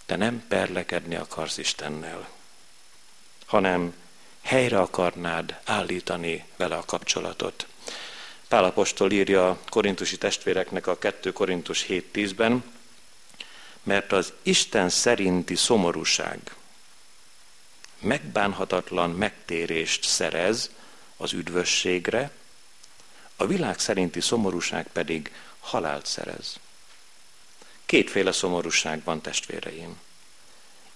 [0.07, 2.29] te nem perlekedni akarsz Istennel,
[3.53, 3.95] hanem
[4.43, 7.67] helyre akarnád állítani vele a kapcsolatot.
[8.49, 12.65] Pálapostól írja a korintusi testvéreknek a 2 Korintus 7.10-ben,
[13.83, 16.55] mert az Isten szerinti szomorúság
[17.99, 20.71] megbánhatatlan megtérést szerez
[21.17, 22.31] az üdvösségre,
[23.37, 26.59] a világ szerinti szomorúság pedig halált szerez.
[27.87, 30.01] Kétféle szomorúság van, testvéreim.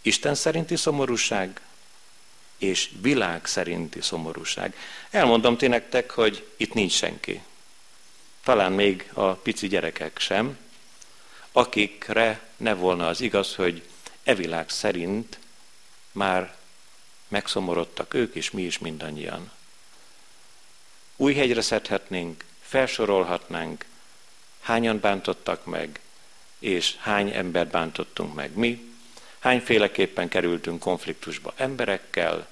[0.03, 1.61] Isten szerinti szomorúság
[2.59, 4.77] és világ szerinti szomorúság.
[5.11, 7.43] Elmondom ti nektek, hogy itt nincs senki.
[8.45, 10.59] Talán még a pici gyerekek sem,
[11.53, 13.83] akikre ne volna az igaz, hogy
[14.23, 15.39] e világ szerint
[16.13, 16.57] már
[17.29, 19.51] megszomorodtak ők is, mi is mindannyian.
[21.17, 23.85] Új hegyre szedhetnénk, felsorolhatnánk
[24.61, 26.01] hányan bántottak meg,
[26.59, 28.86] és hány ember bántottunk meg mi,
[29.47, 32.49] hányféleképpen kerültünk konfliktusba emberekkel,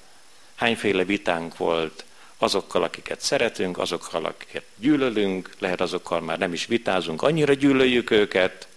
[0.55, 2.05] hányféle vitánk volt
[2.37, 8.67] azokkal, akiket szeretünk, azokkal, akiket gyűlölünk, lehet azokkal már nem is vitázunk, annyira gyűlöljük őket.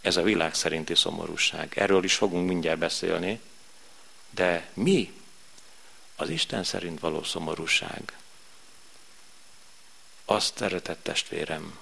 [0.00, 1.72] Ez a világ szerinti szomorúság.
[1.76, 3.40] Erről is fogunk mindjárt beszélni.
[4.30, 5.12] De mi
[6.16, 8.18] az Isten szerint való szomorúság?
[10.24, 11.78] Azt szeretett testvérem,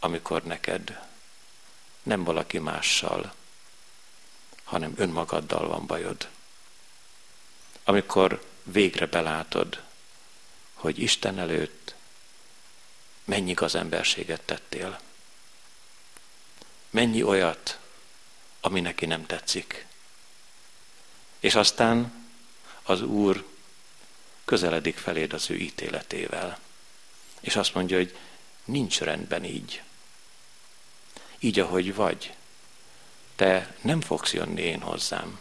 [0.00, 1.00] amikor neked
[2.02, 3.32] nem valaki mással,
[4.72, 6.28] hanem önmagaddal van bajod.
[7.84, 9.82] Amikor végre belátod,
[10.74, 11.94] hogy Isten előtt
[13.24, 15.00] mennyi az emberséget tettél.
[16.90, 17.78] Mennyi olyat,
[18.60, 19.86] ami neki nem tetszik.
[21.40, 22.26] És aztán
[22.82, 23.46] az Úr
[24.44, 26.58] közeledik feléd az ő ítéletével.
[27.40, 28.18] És azt mondja, hogy
[28.64, 29.82] nincs rendben így.
[31.38, 32.34] Így, ahogy vagy,
[33.42, 35.40] te nem fogsz jönni én hozzám.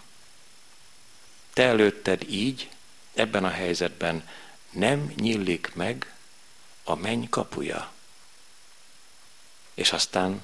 [1.53, 2.69] Te előtted így,
[3.13, 4.29] ebben a helyzetben
[4.69, 6.13] nem nyílik meg
[6.83, 7.91] a menny kapuja.
[9.73, 10.43] És aztán,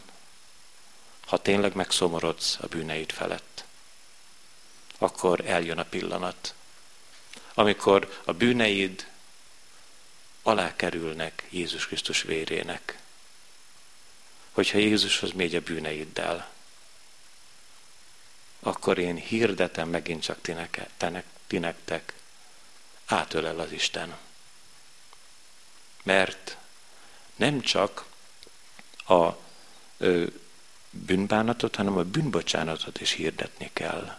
[1.26, 3.64] ha tényleg megszomorodsz a bűneid felett,
[4.98, 6.54] akkor eljön a pillanat,
[7.54, 9.12] amikor a bűneid
[10.42, 12.98] alá kerülnek Jézus Krisztus vérének.
[14.52, 16.56] Hogyha Jézushoz megy a bűneiddel,
[18.68, 22.14] akkor én hirdetem megint csak ti, neke, te, nektek,
[23.06, 24.18] átölel az Isten.
[26.04, 26.58] Mert
[27.36, 28.06] nem csak
[29.08, 29.30] a
[30.90, 34.18] bűnbánatot, hanem a bűnbocsánatot is hirdetni kell.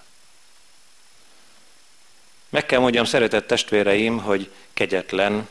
[2.48, 5.48] Meg kell mondjam, szeretett testvéreim, hogy kegyetlen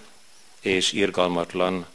[0.59, 1.85] és irgalmatlan,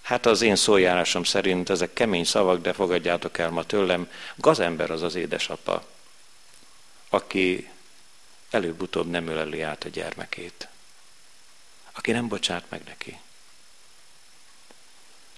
[0.00, 5.02] hát az én szójárásom szerint ezek kemény szavak, de fogadjátok el ma tőlem, gazember az
[5.02, 5.91] az édesapa,
[7.12, 7.68] aki
[8.50, 10.68] előbb-utóbb nem öleli át a gyermekét
[11.92, 13.18] aki nem bocsát meg neki.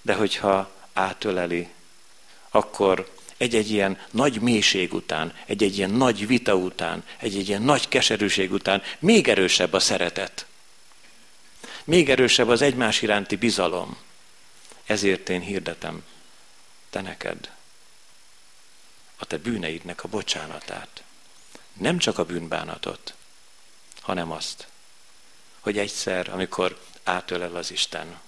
[0.02, 1.68] De hogyha átöleli,
[2.48, 8.52] akkor egy-egy ilyen nagy mélység után, egy-egy ilyen nagy vita után, egy-egy ilyen nagy keserűség
[8.52, 10.46] után még erősebb a szeretet.
[11.84, 13.96] Még erősebb az egymás iránti bizalom.
[14.84, 16.04] Ezért én hirdetem
[16.90, 17.50] te neked
[19.16, 21.02] a te bűneidnek a bocsánatát.
[21.74, 23.14] Nem csak a bűnbánatot,
[24.00, 24.68] hanem azt,
[25.60, 28.20] hogy egyszer, amikor átölel az Isten,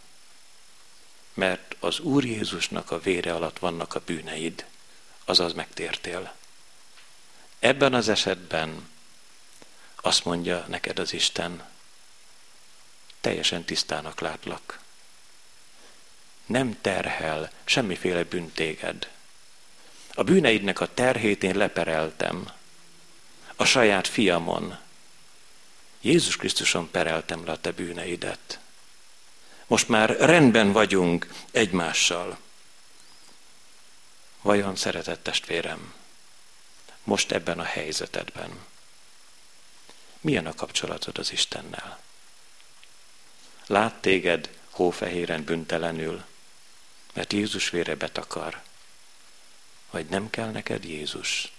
[1.34, 4.66] mert az Úr Jézusnak a vére alatt vannak a bűneid,
[5.24, 6.34] azaz megtértél.
[7.58, 8.88] Ebben az esetben
[9.94, 11.68] azt mondja neked az Isten,
[13.20, 14.80] teljesen tisztának látlak.
[16.46, 19.10] Nem terhel semmiféle bűntéged.
[20.14, 22.50] A bűneidnek a terhét én lepereltem.
[23.56, 24.78] A saját fiamon,
[26.00, 28.60] Jézus Krisztuson pereltem le a te bűneidet.
[29.66, 32.38] Most már rendben vagyunk egymással.
[34.42, 35.94] Vajon szeretett testvérem,
[37.04, 38.50] most ebben a helyzetedben,
[40.20, 42.00] milyen a kapcsolatod az Istennel?
[43.66, 46.24] Lát téged hófehéren büntelenül,
[47.12, 48.62] mert Jézus vére betakar,
[49.90, 51.52] vagy nem kell neked Jézus?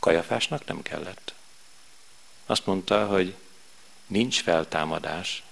[0.00, 1.34] Kajafásnak nem kellett.
[2.46, 3.34] Azt mondta, hogy
[4.06, 5.42] nincs feltámadás.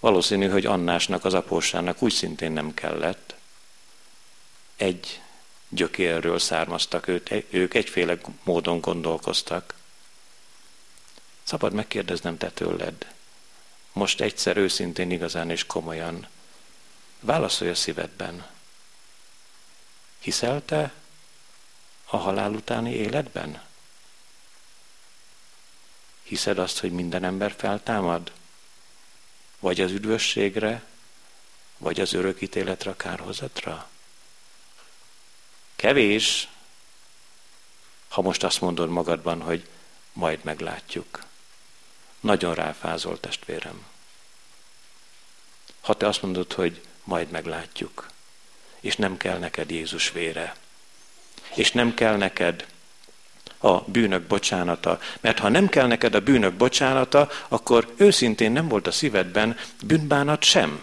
[0.00, 3.34] Valószínű, hogy Annásnak, az apósának úgy szintén nem kellett.
[4.76, 5.20] Egy
[5.68, 9.74] gyökérről származtak őt, ők egyféle módon gondolkoztak.
[11.42, 13.06] Szabad megkérdeznem te tőled,
[13.96, 16.26] most egyszer őszintén, igazán és komolyan,
[17.20, 18.46] válaszolj a szívedben.
[20.18, 20.92] Hiszel te
[22.06, 23.62] a halál utáni életben?
[26.22, 28.32] Hiszed azt, hogy minden ember feltámad?
[29.58, 30.84] Vagy az üdvösségre,
[31.78, 33.88] vagy az örök ítéletre, a kárhozatra?
[35.76, 36.48] Kevés,
[38.08, 39.68] ha most azt mondod magadban, hogy
[40.12, 41.24] majd meglátjuk.
[42.20, 43.86] Nagyon ráfázol, testvérem.
[45.80, 48.10] Ha te azt mondod, hogy majd meglátjuk,
[48.80, 50.56] és nem kell neked Jézus vére,
[51.56, 52.66] és nem kell neked
[53.58, 55.00] a bűnök bocsánata.
[55.20, 60.44] Mert ha nem kell neked a bűnök bocsánata, akkor őszintén nem volt a szívedben bűnbánat
[60.44, 60.80] sem,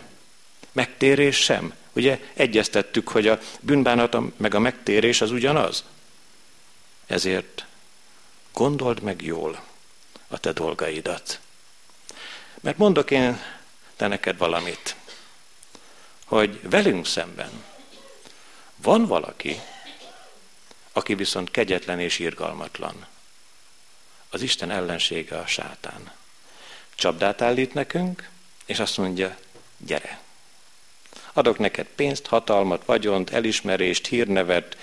[0.71, 1.73] megtérés sem.
[1.93, 5.83] Ugye egyeztettük, hogy a bűnbánat meg a megtérés az ugyanaz.
[7.07, 7.65] Ezért
[8.53, 9.63] gondold meg jól
[10.27, 11.39] a te dolgaidat.
[12.61, 13.41] Mert mondok én
[13.95, 14.95] te neked valamit.
[16.25, 17.63] hogy velünk szemben
[18.75, 19.61] van valaki,
[20.93, 23.05] aki viszont kegyetlen és irgalmatlan.
[24.29, 26.11] Az Isten ellensége a sátán.
[26.95, 28.29] Csapdát állít nekünk,
[28.65, 29.37] és azt mondja,
[29.77, 30.21] gyere.
[31.33, 34.77] Adok neked pénzt, hatalmat, vagyont, elismerést, hírnevet.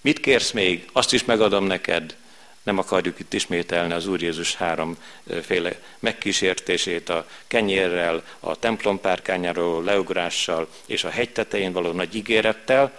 [0.00, 0.88] Mit kérsz még?
[0.92, 2.16] Azt is megadom neked.
[2.62, 10.68] Nem akarjuk itt ismételni az Úr Jézus háromféle megkísértését a kenyérrel, a templom párkányáról, leugrással
[10.86, 12.92] és a hegy tetején való nagy ígérettel.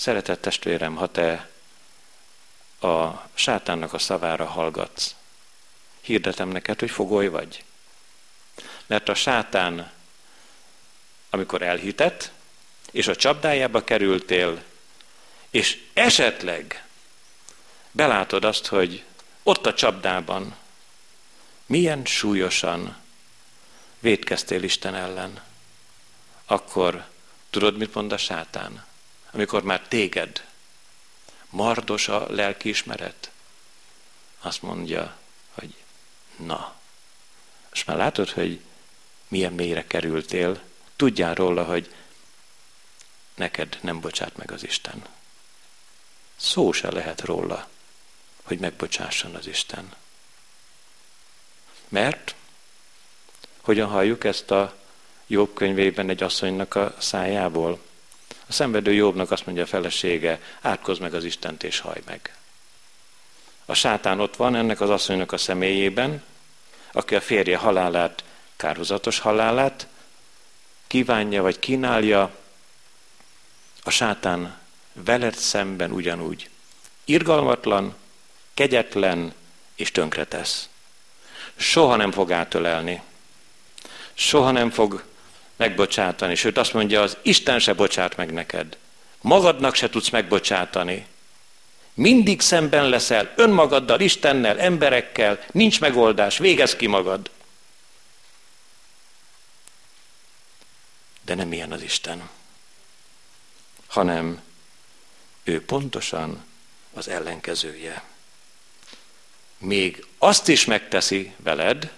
[0.00, 1.48] Szeretett testvérem, ha te
[2.80, 5.14] a sátánnak a szavára hallgatsz,
[6.00, 7.64] hirdetem neked, hogy fogoly vagy.
[8.86, 9.92] Mert a sátán,
[11.30, 12.30] amikor elhitett,
[12.90, 14.62] és a csapdájába kerültél,
[15.50, 16.84] és esetleg
[17.90, 19.04] belátod azt, hogy
[19.42, 20.56] ott a csapdában
[21.66, 22.96] milyen súlyosan
[23.98, 25.42] védkeztél Isten ellen,
[26.46, 27.06] akkor
[27.50, 28.88] tudod, mit mond a sátán?
[29.30, 30.44] Amikor már téged
[31.50, 33.30] mardos a lelkiismeret,
[34.40, 35.16] azt mondja,
[35.52, 35.74] hogy
[36.36, 36.74] na,
[37.72, 38.60] és már látod, hogy
[39.28, 40.60] milyen mélyre kerültél,
[40.96, 41.94] tudjál róla, hogy
[43.34, 45.04] neked nem bocsát meg az Isten.
[46.36, 47.68] Szó se lehet róla,
[48.42, 49.94] hogy megbocsásson az Isten.
[51.88, 52.34] Mert,
[53.60, 54.78] hogyan halljuk ezt a
[55.26, 57.80] Jobb könyvében egy asszonynak a szájából?
[58.50, 62.34] A szenvedő Jobbnak azt mondja a felesége, átkozz meg az Istent és haj meg.
[63.64, 66.22] A sátán ott van ennek az asszonynak a személyében,
[66.92, 68.24] aki a férje halálát,
[68.56, 69.86] kárhozatos halálát
[70.86, 72.36] kívánja vagy kínálja,
[73.82, 74.58] a sátán
[74.92, 76.50] veled szemben ugyanúgy
[77.04, 77.94] irgalmatlan,
[78.54, 79.34] kegyetlen
[79.74, 80.68] és tönkretesz.
[81.56, 83.02] Soha nem fog átölelni.
[84.14, 85.04] Soha nem fog
[85.60, 86.34] megbocsátani.
[86.34, 88.76] Sőt azt mondja, az Isten se bocsát meg neked.
[89.20, 91.06] Magadnak se tudsz megbocsátani.
[91.94, 97.30] Mindig szemben leszel önmagaddal, Istennel, emberekkel, nincs megoldás, végez ki magad.
[101.22, 102.28] De nem ilyen az Isten,
[103.86, 104.40] hanem
[105.44, 106.44] ő pontosan
[106.94, 108.02] az ellenkezője.
[109.58, 111.92] Még azt is megteszi veled,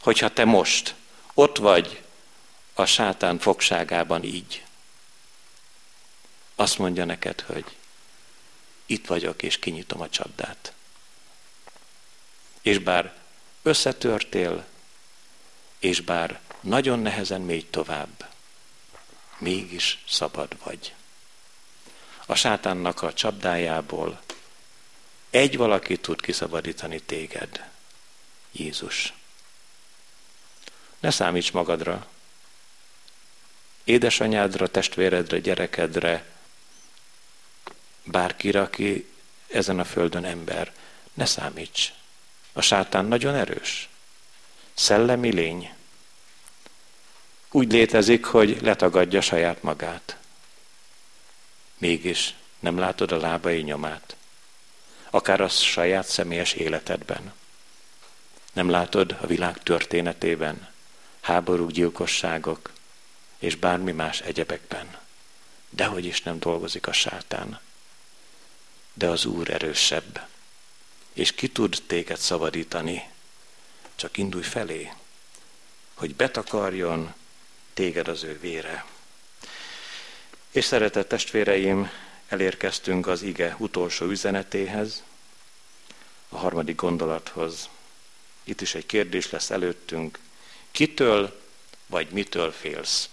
[0.00, 0.94] hogyha te most
[1.34, 2.03] ott vagy
[2.74, 4.64] a sátán fogságában így.
[6.54, 7.76] Azt mondja neked, hogy
[8.86, 10.72] itt vagyok, és kinyitom a csapdát.
[12.62, 13.14] És bár
[13.62, 14.64] összetörtél,
[15.78, 18.28] és bár nagyon nehezen mégy tovább,
[19.38, 20.94] mégis szabad vagy.
[22.26, 24.20] A sátánnak a csapdájából
[25.30, 27.70] egy valaki tud kiszabadítani téged,
[28.52, 29.12] Jézus.
[31.00, 32.06] Ne számíts magadra,
[33.84, 36.24] édesanyádra, testvéredre, gyerekedre,
[38.04, 39.08] bárkire, aki
[39.46, 40.72] ezen a földön ember.
[41.14, 41.92] Ne számíts.
[42.52, 43.88] A sátán nagyon erős.
[44.74, 45.72] Szellemi lény.
[47.50, 50.16] Úgy létezik, hogy letagadja saját magát.
[51.78, 54.16] Mégis nem látod a lábai nyomát.
[55.10, 57.32] Akár a saját személyes életedben.
[58.52, 60.68] Nem látod a világ történetében.
[61.20, 62.72] Háborúk, gyilkosságok,
[63.44, 64.98] és bármi más egyebekben.
[65.70, 67.60] Dehogy is nem dolgozik a sátán.
[68.92, 70.26] De az Úr erősebb,
[71.12, 73.08] és ki tud téged szabadítani.
[73.94, 74.92] Csak indulj felé,
[75.94, 77.14] hogy betakarjon
[77.74, 78.84] téged az ő vére.
[80.50, 81.90] És szeretett testvéreim,
[82.28, 85.02] elérkeztünk az ige utolsó üzenetéhez,
[86.28, 87.68] a harmadik gondolathoz.
[88.44, 90.18] Itt is egy kérdés lesz előttünk.
[90.70, 91.40] Kitől
[91.86, 93.08] vagy mitől félsz?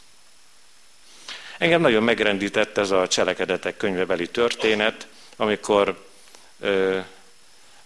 [1.62, 6.05] Engem nagyon megrendített ez a cselekedetek könyvebeli történet, amikor
[6.59, 6.99] ö,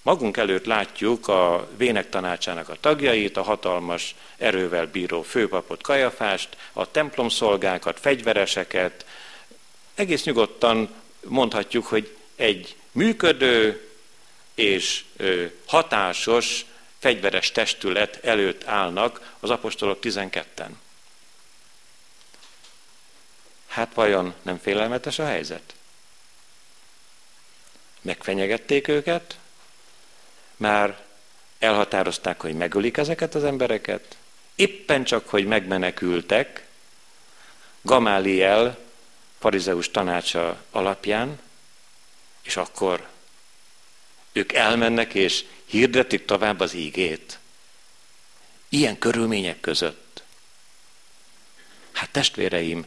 [0.02, 6.92] magunk előtt látjuk a vének tanácsának a tagjait, a hatalmas erővel bíró főpapot Kajafást, a
[6.92, 9.06] templomszolgákat, fegyvereseket.
[9.96, 10.90] Egész nyugodtan
[11.24, 13.90] mondhatjuk, hogy egy működő
[14.54, 16.66] és ö, hatásos
[17.00, 20.70] fegyveres testület előtt állnak az apostolok 12-en.
[23.76, 25.76] Hát vajon nem félelmetes a helyzet?
[28.02, 29.38] Megfenyegették őket,
[30.56, 31.04] már
[31.60, 34.18] elhatározták, hogy megölik ezeket az embereket,
[34.56, 36.68] éppen csak, hogy megmenekültek
[37.82, 38.78] Gamáliel
[39.40, 41.40] farizeus tanácsa alapján,
[42.42, 43.08] és akkor
[44.32, 47.40] ők elmennek és hirdetik tovább az ígét.
[48.70, 50.24] Ilyen körülmények között.
[51.92, 52.86] Hát testvéreim,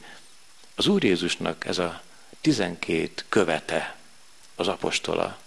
[0.78, 2.02] az Úr Jézusnak ez a
[2.40, 3.96] tizenkét követe,
[4.54, 5.38] az apostola,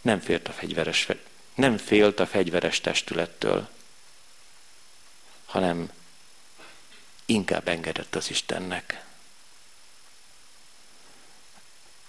[0.00, 1.08] nem félt a fegyveres,
[1.54, 3.68] nem félt a fegyveres testülettől,
[5.46, 5.90] hanem
[7.24, 9.04] inkább engedett az Istennek.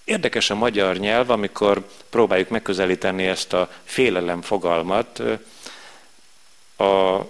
[0.03, 5.19] Érdekes a magyar nyelv, amikor próbáljuk megközelíteni ezt a félelem fogalmat.
[6.77, 7.21] A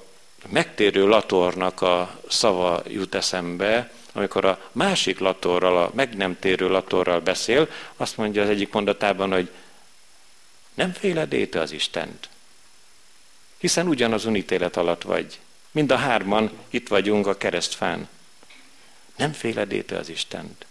[0.47, 7.19] megtérő latornak a szava jut eszembe, amikor a másik latorral, a meg nem térő latorral
[7.19, 9.51] beszél, azt mondja az egyik mondatában, hogy
[10.73, 12.29] nem féled az Istent?
[13.57, 15.39] Hiszen ugyanazon ítélet alatt vagy.
[15.71, 18.07] Mind a hárman itt vagyunk a keresztfán.
[19.15, 20.65] Nem féled az Istent?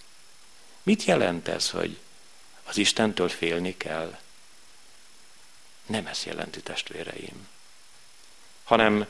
[0.83, 1.99] Mit jelent ez, hogy
[2.65, 4.19] az Istentől félni kell?
[5.87, 7.49] Nem ezt jelenti, testvéreim.
[8.65, 9.07] Hanem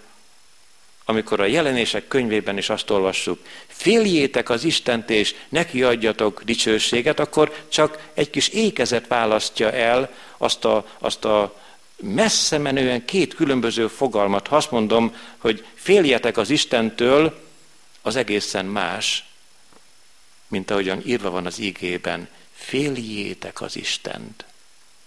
[1.08, 7.64] amikor a jelenések könyvében is azt olvassuk, féljétek az Istent és neki adjatok dicsőséget, akkor
[7.68, 11.60] csak egy kis ékezet választja el azt a, azt a
[11.96, 14.46] messze menően két különböző fogalmat.
[14.46, 17.44] Ha azt mondom, hogy féljetek az Istentől,
[18.02, 19.24] az egészen más,
[20.48, 22.28] mint ahogyan írva van az ígében.
[22.54, 24.44] Féljétek az Istent.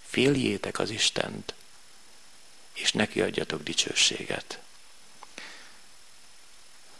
[0.05, 1.53] Féljétek az Istent,
[2.73, 4.59] és neki adjatok dicsőséget.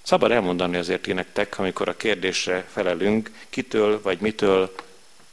[0.10, 4.76] Szabad elmondani azért én nektek, amikor a kérdésre felelünk, kitől vagy mitől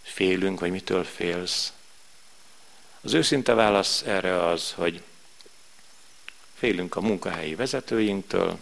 [0.02, 1.72] félünk, vagy mitől félsz.
[3.00, 5.02] Az őszinte válasz erre az, hogy
[6.54, 8.58] félünk a munkahelyi vezetőinktől,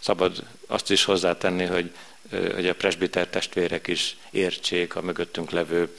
[0.00, 1.94] szabad azt is hozzátenni, hogy,
[2.30, 5.96] hogy a presbiter testvérek is értsék a mögöttünk levő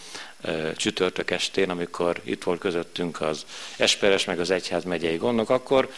[0.75, 3.45] csütörtök estén, amikor itt volt közöttünk az
[3.77, 5.93] Esperes meg az Egyház megyei gondok, akkor,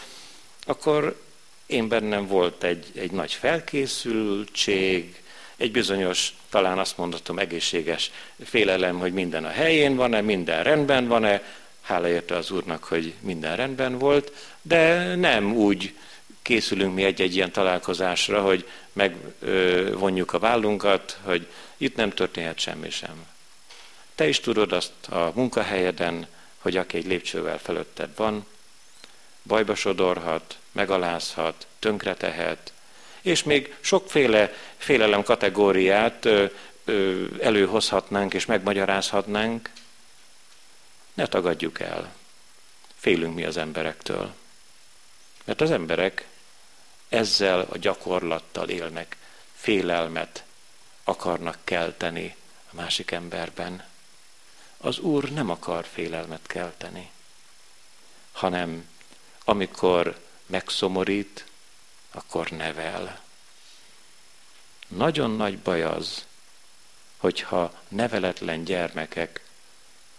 [0.64, 1.28] akkor
[1.70, 5.22] én bennem volt egy, egy nagy felkészültség,
[5.56, 8.10] egy bizonyos, talán azt mondhatom, egészséges
[8.44, 11.42] félelem, hogy minden a helyén van-e, minden rendben van-e,
[11.80, 15.94] hála érte az Úrnak, hogy minden rendben volt, de nem úgy
[16.42, 21.46] készülünk mi egy-egy ilyen találkozásra, hogy megvonjuk a vállunkat, hogy
[21.76, 23.26] itt nem történhet semmi sem.
[24.14, 26.26] Te is tudod azt a munkahelyeden,
[26.58, 28.46] hogy aki egy lépcsővel fölötted van,
[29.42, 32.72] bajba sodorhat, megalázhat, tönkretehet,
[33.20, 36.28] és még sokféle félelem kategóriát
[37.40, 39.70] előhozhatnánk és megmagyarázhatnánk.
[41.14, 42.12] Ne tagadjuk el.
[42.96, 44.34] Félünk mi az emberektől.
[45.44, 46.26] Mert az emberek
[47.08, 49.16] ezzel a gyakorlattal élnek,
[49.54, 50.44] félelmet
[51.04, 52.36] akarnak kelteni
[52.72, 53.84] a másik emberben.
[54.76, 57.10] Az Úr nem akar félelmet kelteni,
[58.32, 58.89] hanem
[59.50, 61.46] amikor megszomorít,
[62.10, 63.20] akkor nevel.
[64.88, 66.24] Nagyon nagy baj az,
[67.16, 69.44] hogyha neveletlen gyermekek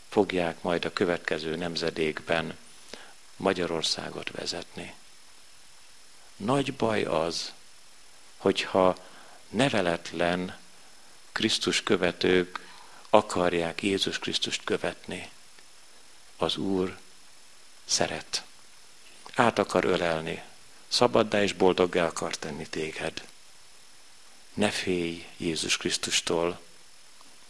[0.09, 2.57] fogják majd a következő nemzedékben
[3.35, 4.93] Magyarországot vezetni.
[6.35, 7.53] Nagy baj az,
[8.37, 8.97] hogyha
[9.49, 10.57] neveletlen
[11.31, 12.67] Krisztus követők
[13.09, 15.29] akarják Jézus Krisztust követni.
[16.37, 16.97] Az Úr
[17.85, 18.43] szeret
[19.35, 20.41] át akar ölelni,
[20.87, 23.23] szabaddá és boldoggá akar tenni téged.
[24.53, 26.59] Ne félj Jézus Krisztustól,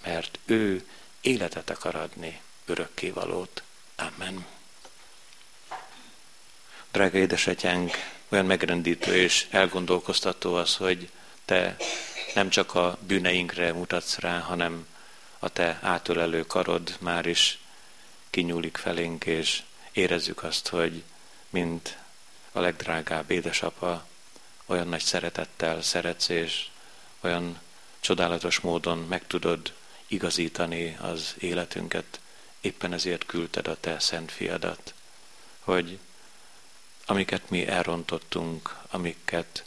[0.04, 0.88] mert ő
[1.22, 3.64] életet akar adni, örökkévalót.
[3.96, 4.46] Amen.
[6.92, 7.92] Drága édesatyánk,
[8.30, 11.10] olyan megrendítő és elgondolkoztató az, hogy
[11.46, 11.76] te
[12.34, 14.88] nem csak a bűneinkre mutatsz rá, hanem
[15.40, 17.60] a te átölelő karod már is
[18.30, 21.04] kinyúlik felénk, és érezzük azt, hogy
[21.52, 21.98] mint
[22.52, 24.06] a legdrágább édesapa,
[24.66, 26.68] olyan nagy szeretettel szeretsz, és
[27.20, 27.60] olyan
[28.00, 29.74] csodálatos módon meg tudod
[30.08, 32.20] igazítani az életünket.
[32.62, 34.94] Éppen ezért küldted a te szent fiadat,
[35.60, 36.00] hogy
[37.06, 39.66] amiket mi elrontottunk, amiket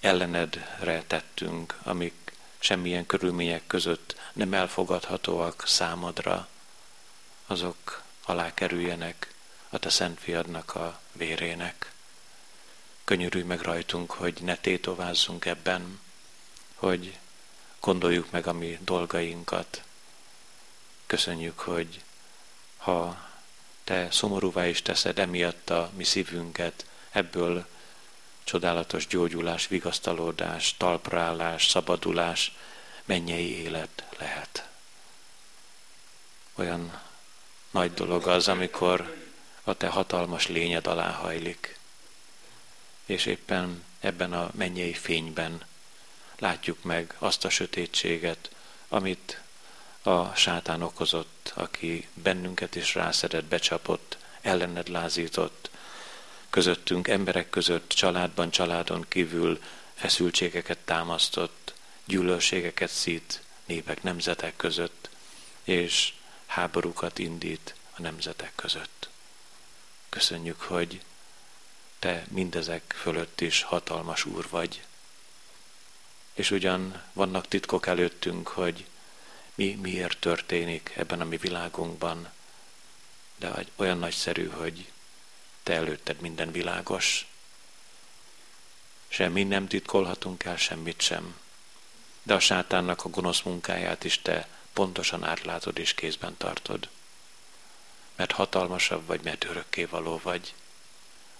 [0.00, 6.48] ellenedre tettünk, amik semmilyen körülmények között nem elfogadhatóak számodra,
[7.46, 9.34] azok alá kerüljenek
[9.76, 11.92] a te szent fiadnak a vérének.
[13.04, 16.00] Könyörülj meg rajtunk, hogy ne tétovázzunk ebben,
[16.74, 17.18] hogy
[17.80, 19.82] gondoljuk meg a mi dolgainkat.
[21.06, 22.02] Köszönjük, hogy
[22.76, 23.28] ha
[23.84, 27.66] te szomorúvá is teszed emiatt a mi szívünket, ebből
[28.44, 32.56] csodálatos gyógyulás, vigasztalódás, talprálás, szabadulás,
[33.04, 34.68] mennyei élet lehet.
[36.54, 37.00] Olyan
[37.70, 39.24] nagy dolog az, amikor
[39.68, 41.78] a te hatalmas lényed alá hajlik.
[43.06, 45.64] És éppen ebben a mennyei fényben
[46.38, 48.50] látjuk meg azt a sötétséget,
[48.88, 49.40] amit
[50.02, 55.70] a sátán okozott, aki bennünket is rászedett, becsapott, ellened lázított,
[56.50, 59.62] közöttünk, emberek között, családban, családon kívül
[59.94, 65.08] feszültségeket támasztott, gyűlölségeket szít népek, nemzetek között,
[65.64, 66.12] és
[66.46, 69.08] háborúkat indít a nemzetek között.
[70.08, 71.02] Köszönjük, hogy
[71.98, 74.84] te mindezek fölött is hatalmas úr vagy.
[76.34, 78.86] És ugyan vannak titkok előttünk, hogy
[79.54, 82.28] mi miért történik ebben a mi világunkban,
[83.36, 84.90] de olyan nagyszerű, hogy
[85.62, 87.26] te előtted minden világos.
[89.08, 91.38] Semmi nem titkolhatunk el, semmit sem.
[92.22, 96.88] De a sátánnak a gonosz munkáját is te pontosan átlátod és kézben tartod.
[98.16, 99.46] Mert hatalmasabb vagy, mert
[99.90, 100.54] való vagy.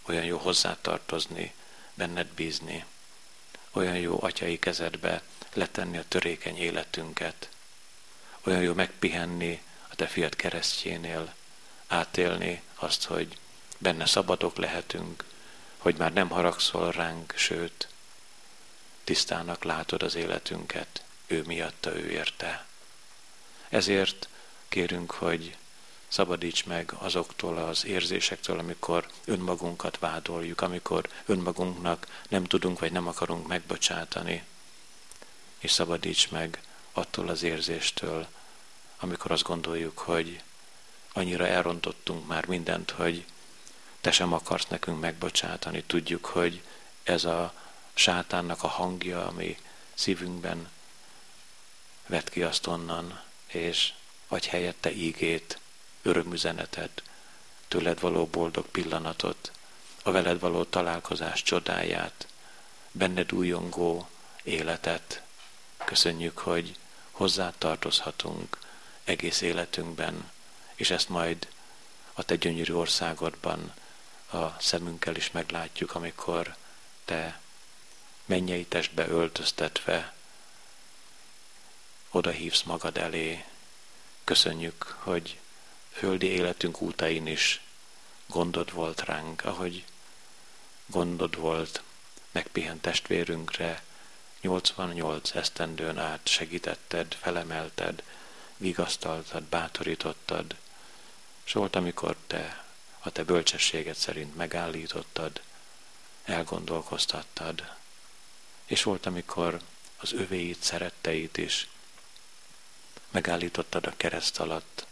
[0.02, 1.54] Olyan jó hozzátartozni,
[1.94, 2.84] benned bízni.
[3.70, 5.22] Olyan jó atyai kezedbe
[5.52, 7.48] letenni a törékeny életünket.
[8.42, 11.34] Olyan jó megpihenni a te fiat keresztjénél,
[11.86, 13.38] átélni azt, hogy
[13.78, 15.24] benne szabadok lehetünk,
[15.78, 17.88] hogy már nem haragszol ránk, sőt,
[19.04, 22.66] tisztának látod az életünket, ő miatta, ő érte.
[23.68, 24.28] Ezért
[24.68, 25.56] kérünk, hogy
[26.16, 33.46] szabadíts meg azoktól az érzésektől, amikor önmagunkat vádoljuk, amikor önmagunknak nem tudunk vagy nem akarunk
[33.46, 34.44] megbocsátani,
[35.58, 36.60] és szabadíts meg
[36.92, 38.26] attól az érzéstől,
[38.98, 40.42] amikor azt gondoljuk, hogy
[41.12, 43.24] annyira elrontottunk már mindent, hogy
[44.00, 45.82] te sem akarsz nekünk megbocsátani.
[45.82, 46.62] Tudjuk, hogy
[47.02, 47.54] ez a
[47.94, 49.58] sátánnak a hangja, ami
[49.94, 50.68] szívünkben
[52.06, 53.92] vett ki azt onnan, és
[54.28, 55.58] adj helyette ígét,
[56.06, 57.02] örömüzenetet,
[57.68, 59.50] tőled való boldog pillanatot,
[60.02, 62.26] a veled való találkozás csodáját,
[62.92, 64.08] benned újongó
[64.42, 65.22] életet.
[65.84, 66.76] Köszönjük, hogy
[67.10, 68.58] hozzá tartozhatunk
[69.04, 70.30] egész életünkben,
[70.74, 71.48] és ezt majd
[72.12, 73.74] a te gyönyörű országodban
[74.32, 76.56] a szemünkkel is meglátjuk, amikor
[77.04, 77.40] te
[78.24, 80.14] mennyei testbe öltöztetve
[82.10, 83.44] oda hívsz magad elé.
[84.24, 85.38] Köszönjük, hogy
[85.96, 87.60] földi életünk útain is
[88.26, 89.84] gondod volt ránk, ahogy
[90.86, 91.82] gondod volt
[92.30, 93.82] megpihent testvérünkre,
[94.40, 98.02] 88 esztendőn át segítetted, felemelted,
[98.56, 100.56] vigasztaltad, bátorítottad,
[101.44, 102.64] és volt, amikor te
[102.98, 105.40] a te bölcsességed szerint megállítottad,
[106.24, 107.74] elgondolkoztattad,
[108.66, 109.60] és volt, amikor
[109.96, 111.68] az övéit, szeretteit is
[113.10, 114.85] megállítottad a kereszt alatt,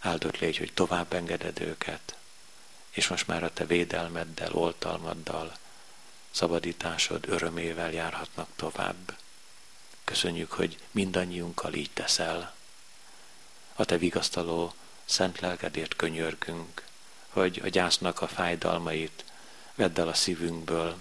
[0.00, 2.16] áldott légy, hogy tovább engeded őket,
[2.90, 5.56] és most már a te védelmeddel, oltalmaddal,
[6.30, 9.16] szabadításod örömével járhatnak tovább.
[10.04, 12.54] Köszönjük, hogy mindannyiunkkal így teszel.
[13.74, 14.74] A te vigasztaló
[15.04, 16.82] szent lelkedért könyörgünk,
[17.28, 19.24] hogy a gyásznak a fájdalmait
[19.74, 20.98] vedd el a szívünkből.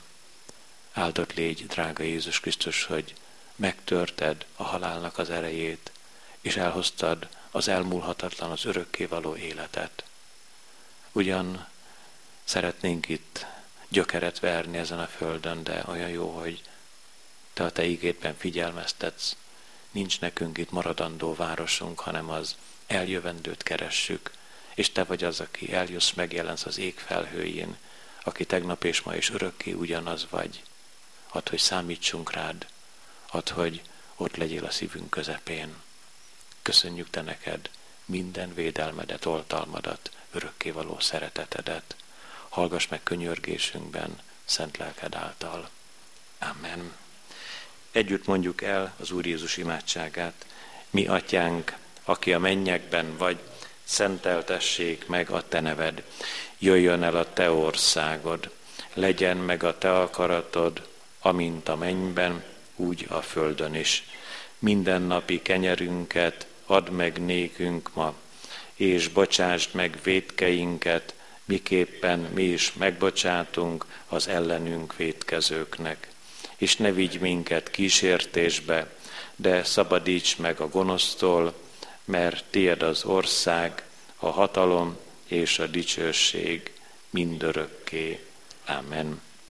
[0.93, 3.15] Áldott légy, drága Jézus Krisztus, hogy
[3.55, 5.91] megtörted a halálnak az erejét,
[6.41, 10.03] és elhoztad az elmúlhatatlan, az örökkévaló életet.
[11.11, 11.67] Ugyan
[12.43, 13.45] szeretnénk itt
[13.87, 16.61] gyökeret verni ezen a földön, de olyan jó, hogy
[17.53, 19.35] te a te ígétben figyelmeztetsz.
[19.91, 22.55] Nincs nekünk itt maradandó városunk, hanem az
[22.87, 24.31] eljövendőt keressük,
[24.73, 27.77] és te vagy az, aki eljössz, megjelensz az ég felhőjén,
[28.23, 30.63] aki tegnap és ma is örökké ugyanaz vagy.
[31.27, 32.67] Add, hogy számítsunk rád,
[33.31, 33.81] add, hogy
[34.15, 35.75] ott legyél a szívünk közepén.
[36.69, 37.69] Köszönjük te neked
[38.05, 41.95] minden védelmedet, oltalmadat, örökkévaló szeretetedet.
[42.49, 45.69] Hallgass meg könyörgésünkben, szent lelked által.
[46.39, 46.93] Amen.
[47.91, 50.45] Együtt mondjuk el az Úr Jézus imádságát.
[50.89, 53.39] Mi atyánk, aki a mennyekben vagy,
[53.83, 56.03] szenteltessék meg a te neved.
[56.57, 58.51] Jöjjön el a te országod,
[58.93, 60.87] legyen meg a te akaratod,
[61.19, 62.43] amint a mennyben,
[62.75, 64.03] úgy a földön is.
[64.59, 68.13] Minden napi kenyerünket add meg nékünk ma,
[68.75, 71.13] és bocsásd meg védkeinket,
[71.45, 76.07] miképpen mi is megbocsátunk az ellenünk védkezőknek.
[76.57, 78.97] És ne vigy minket kísértésbe,
[79.35, 81.53] de szabadíts meg a gonosztól,
[82.05, 83.83] mert tied az ország,
[84.15, 84.97] a hatalom
[85.27, 86.71] és a dicsőség
[87.09, 88.25] mindörökké.
[88.65, 89.21] Amen.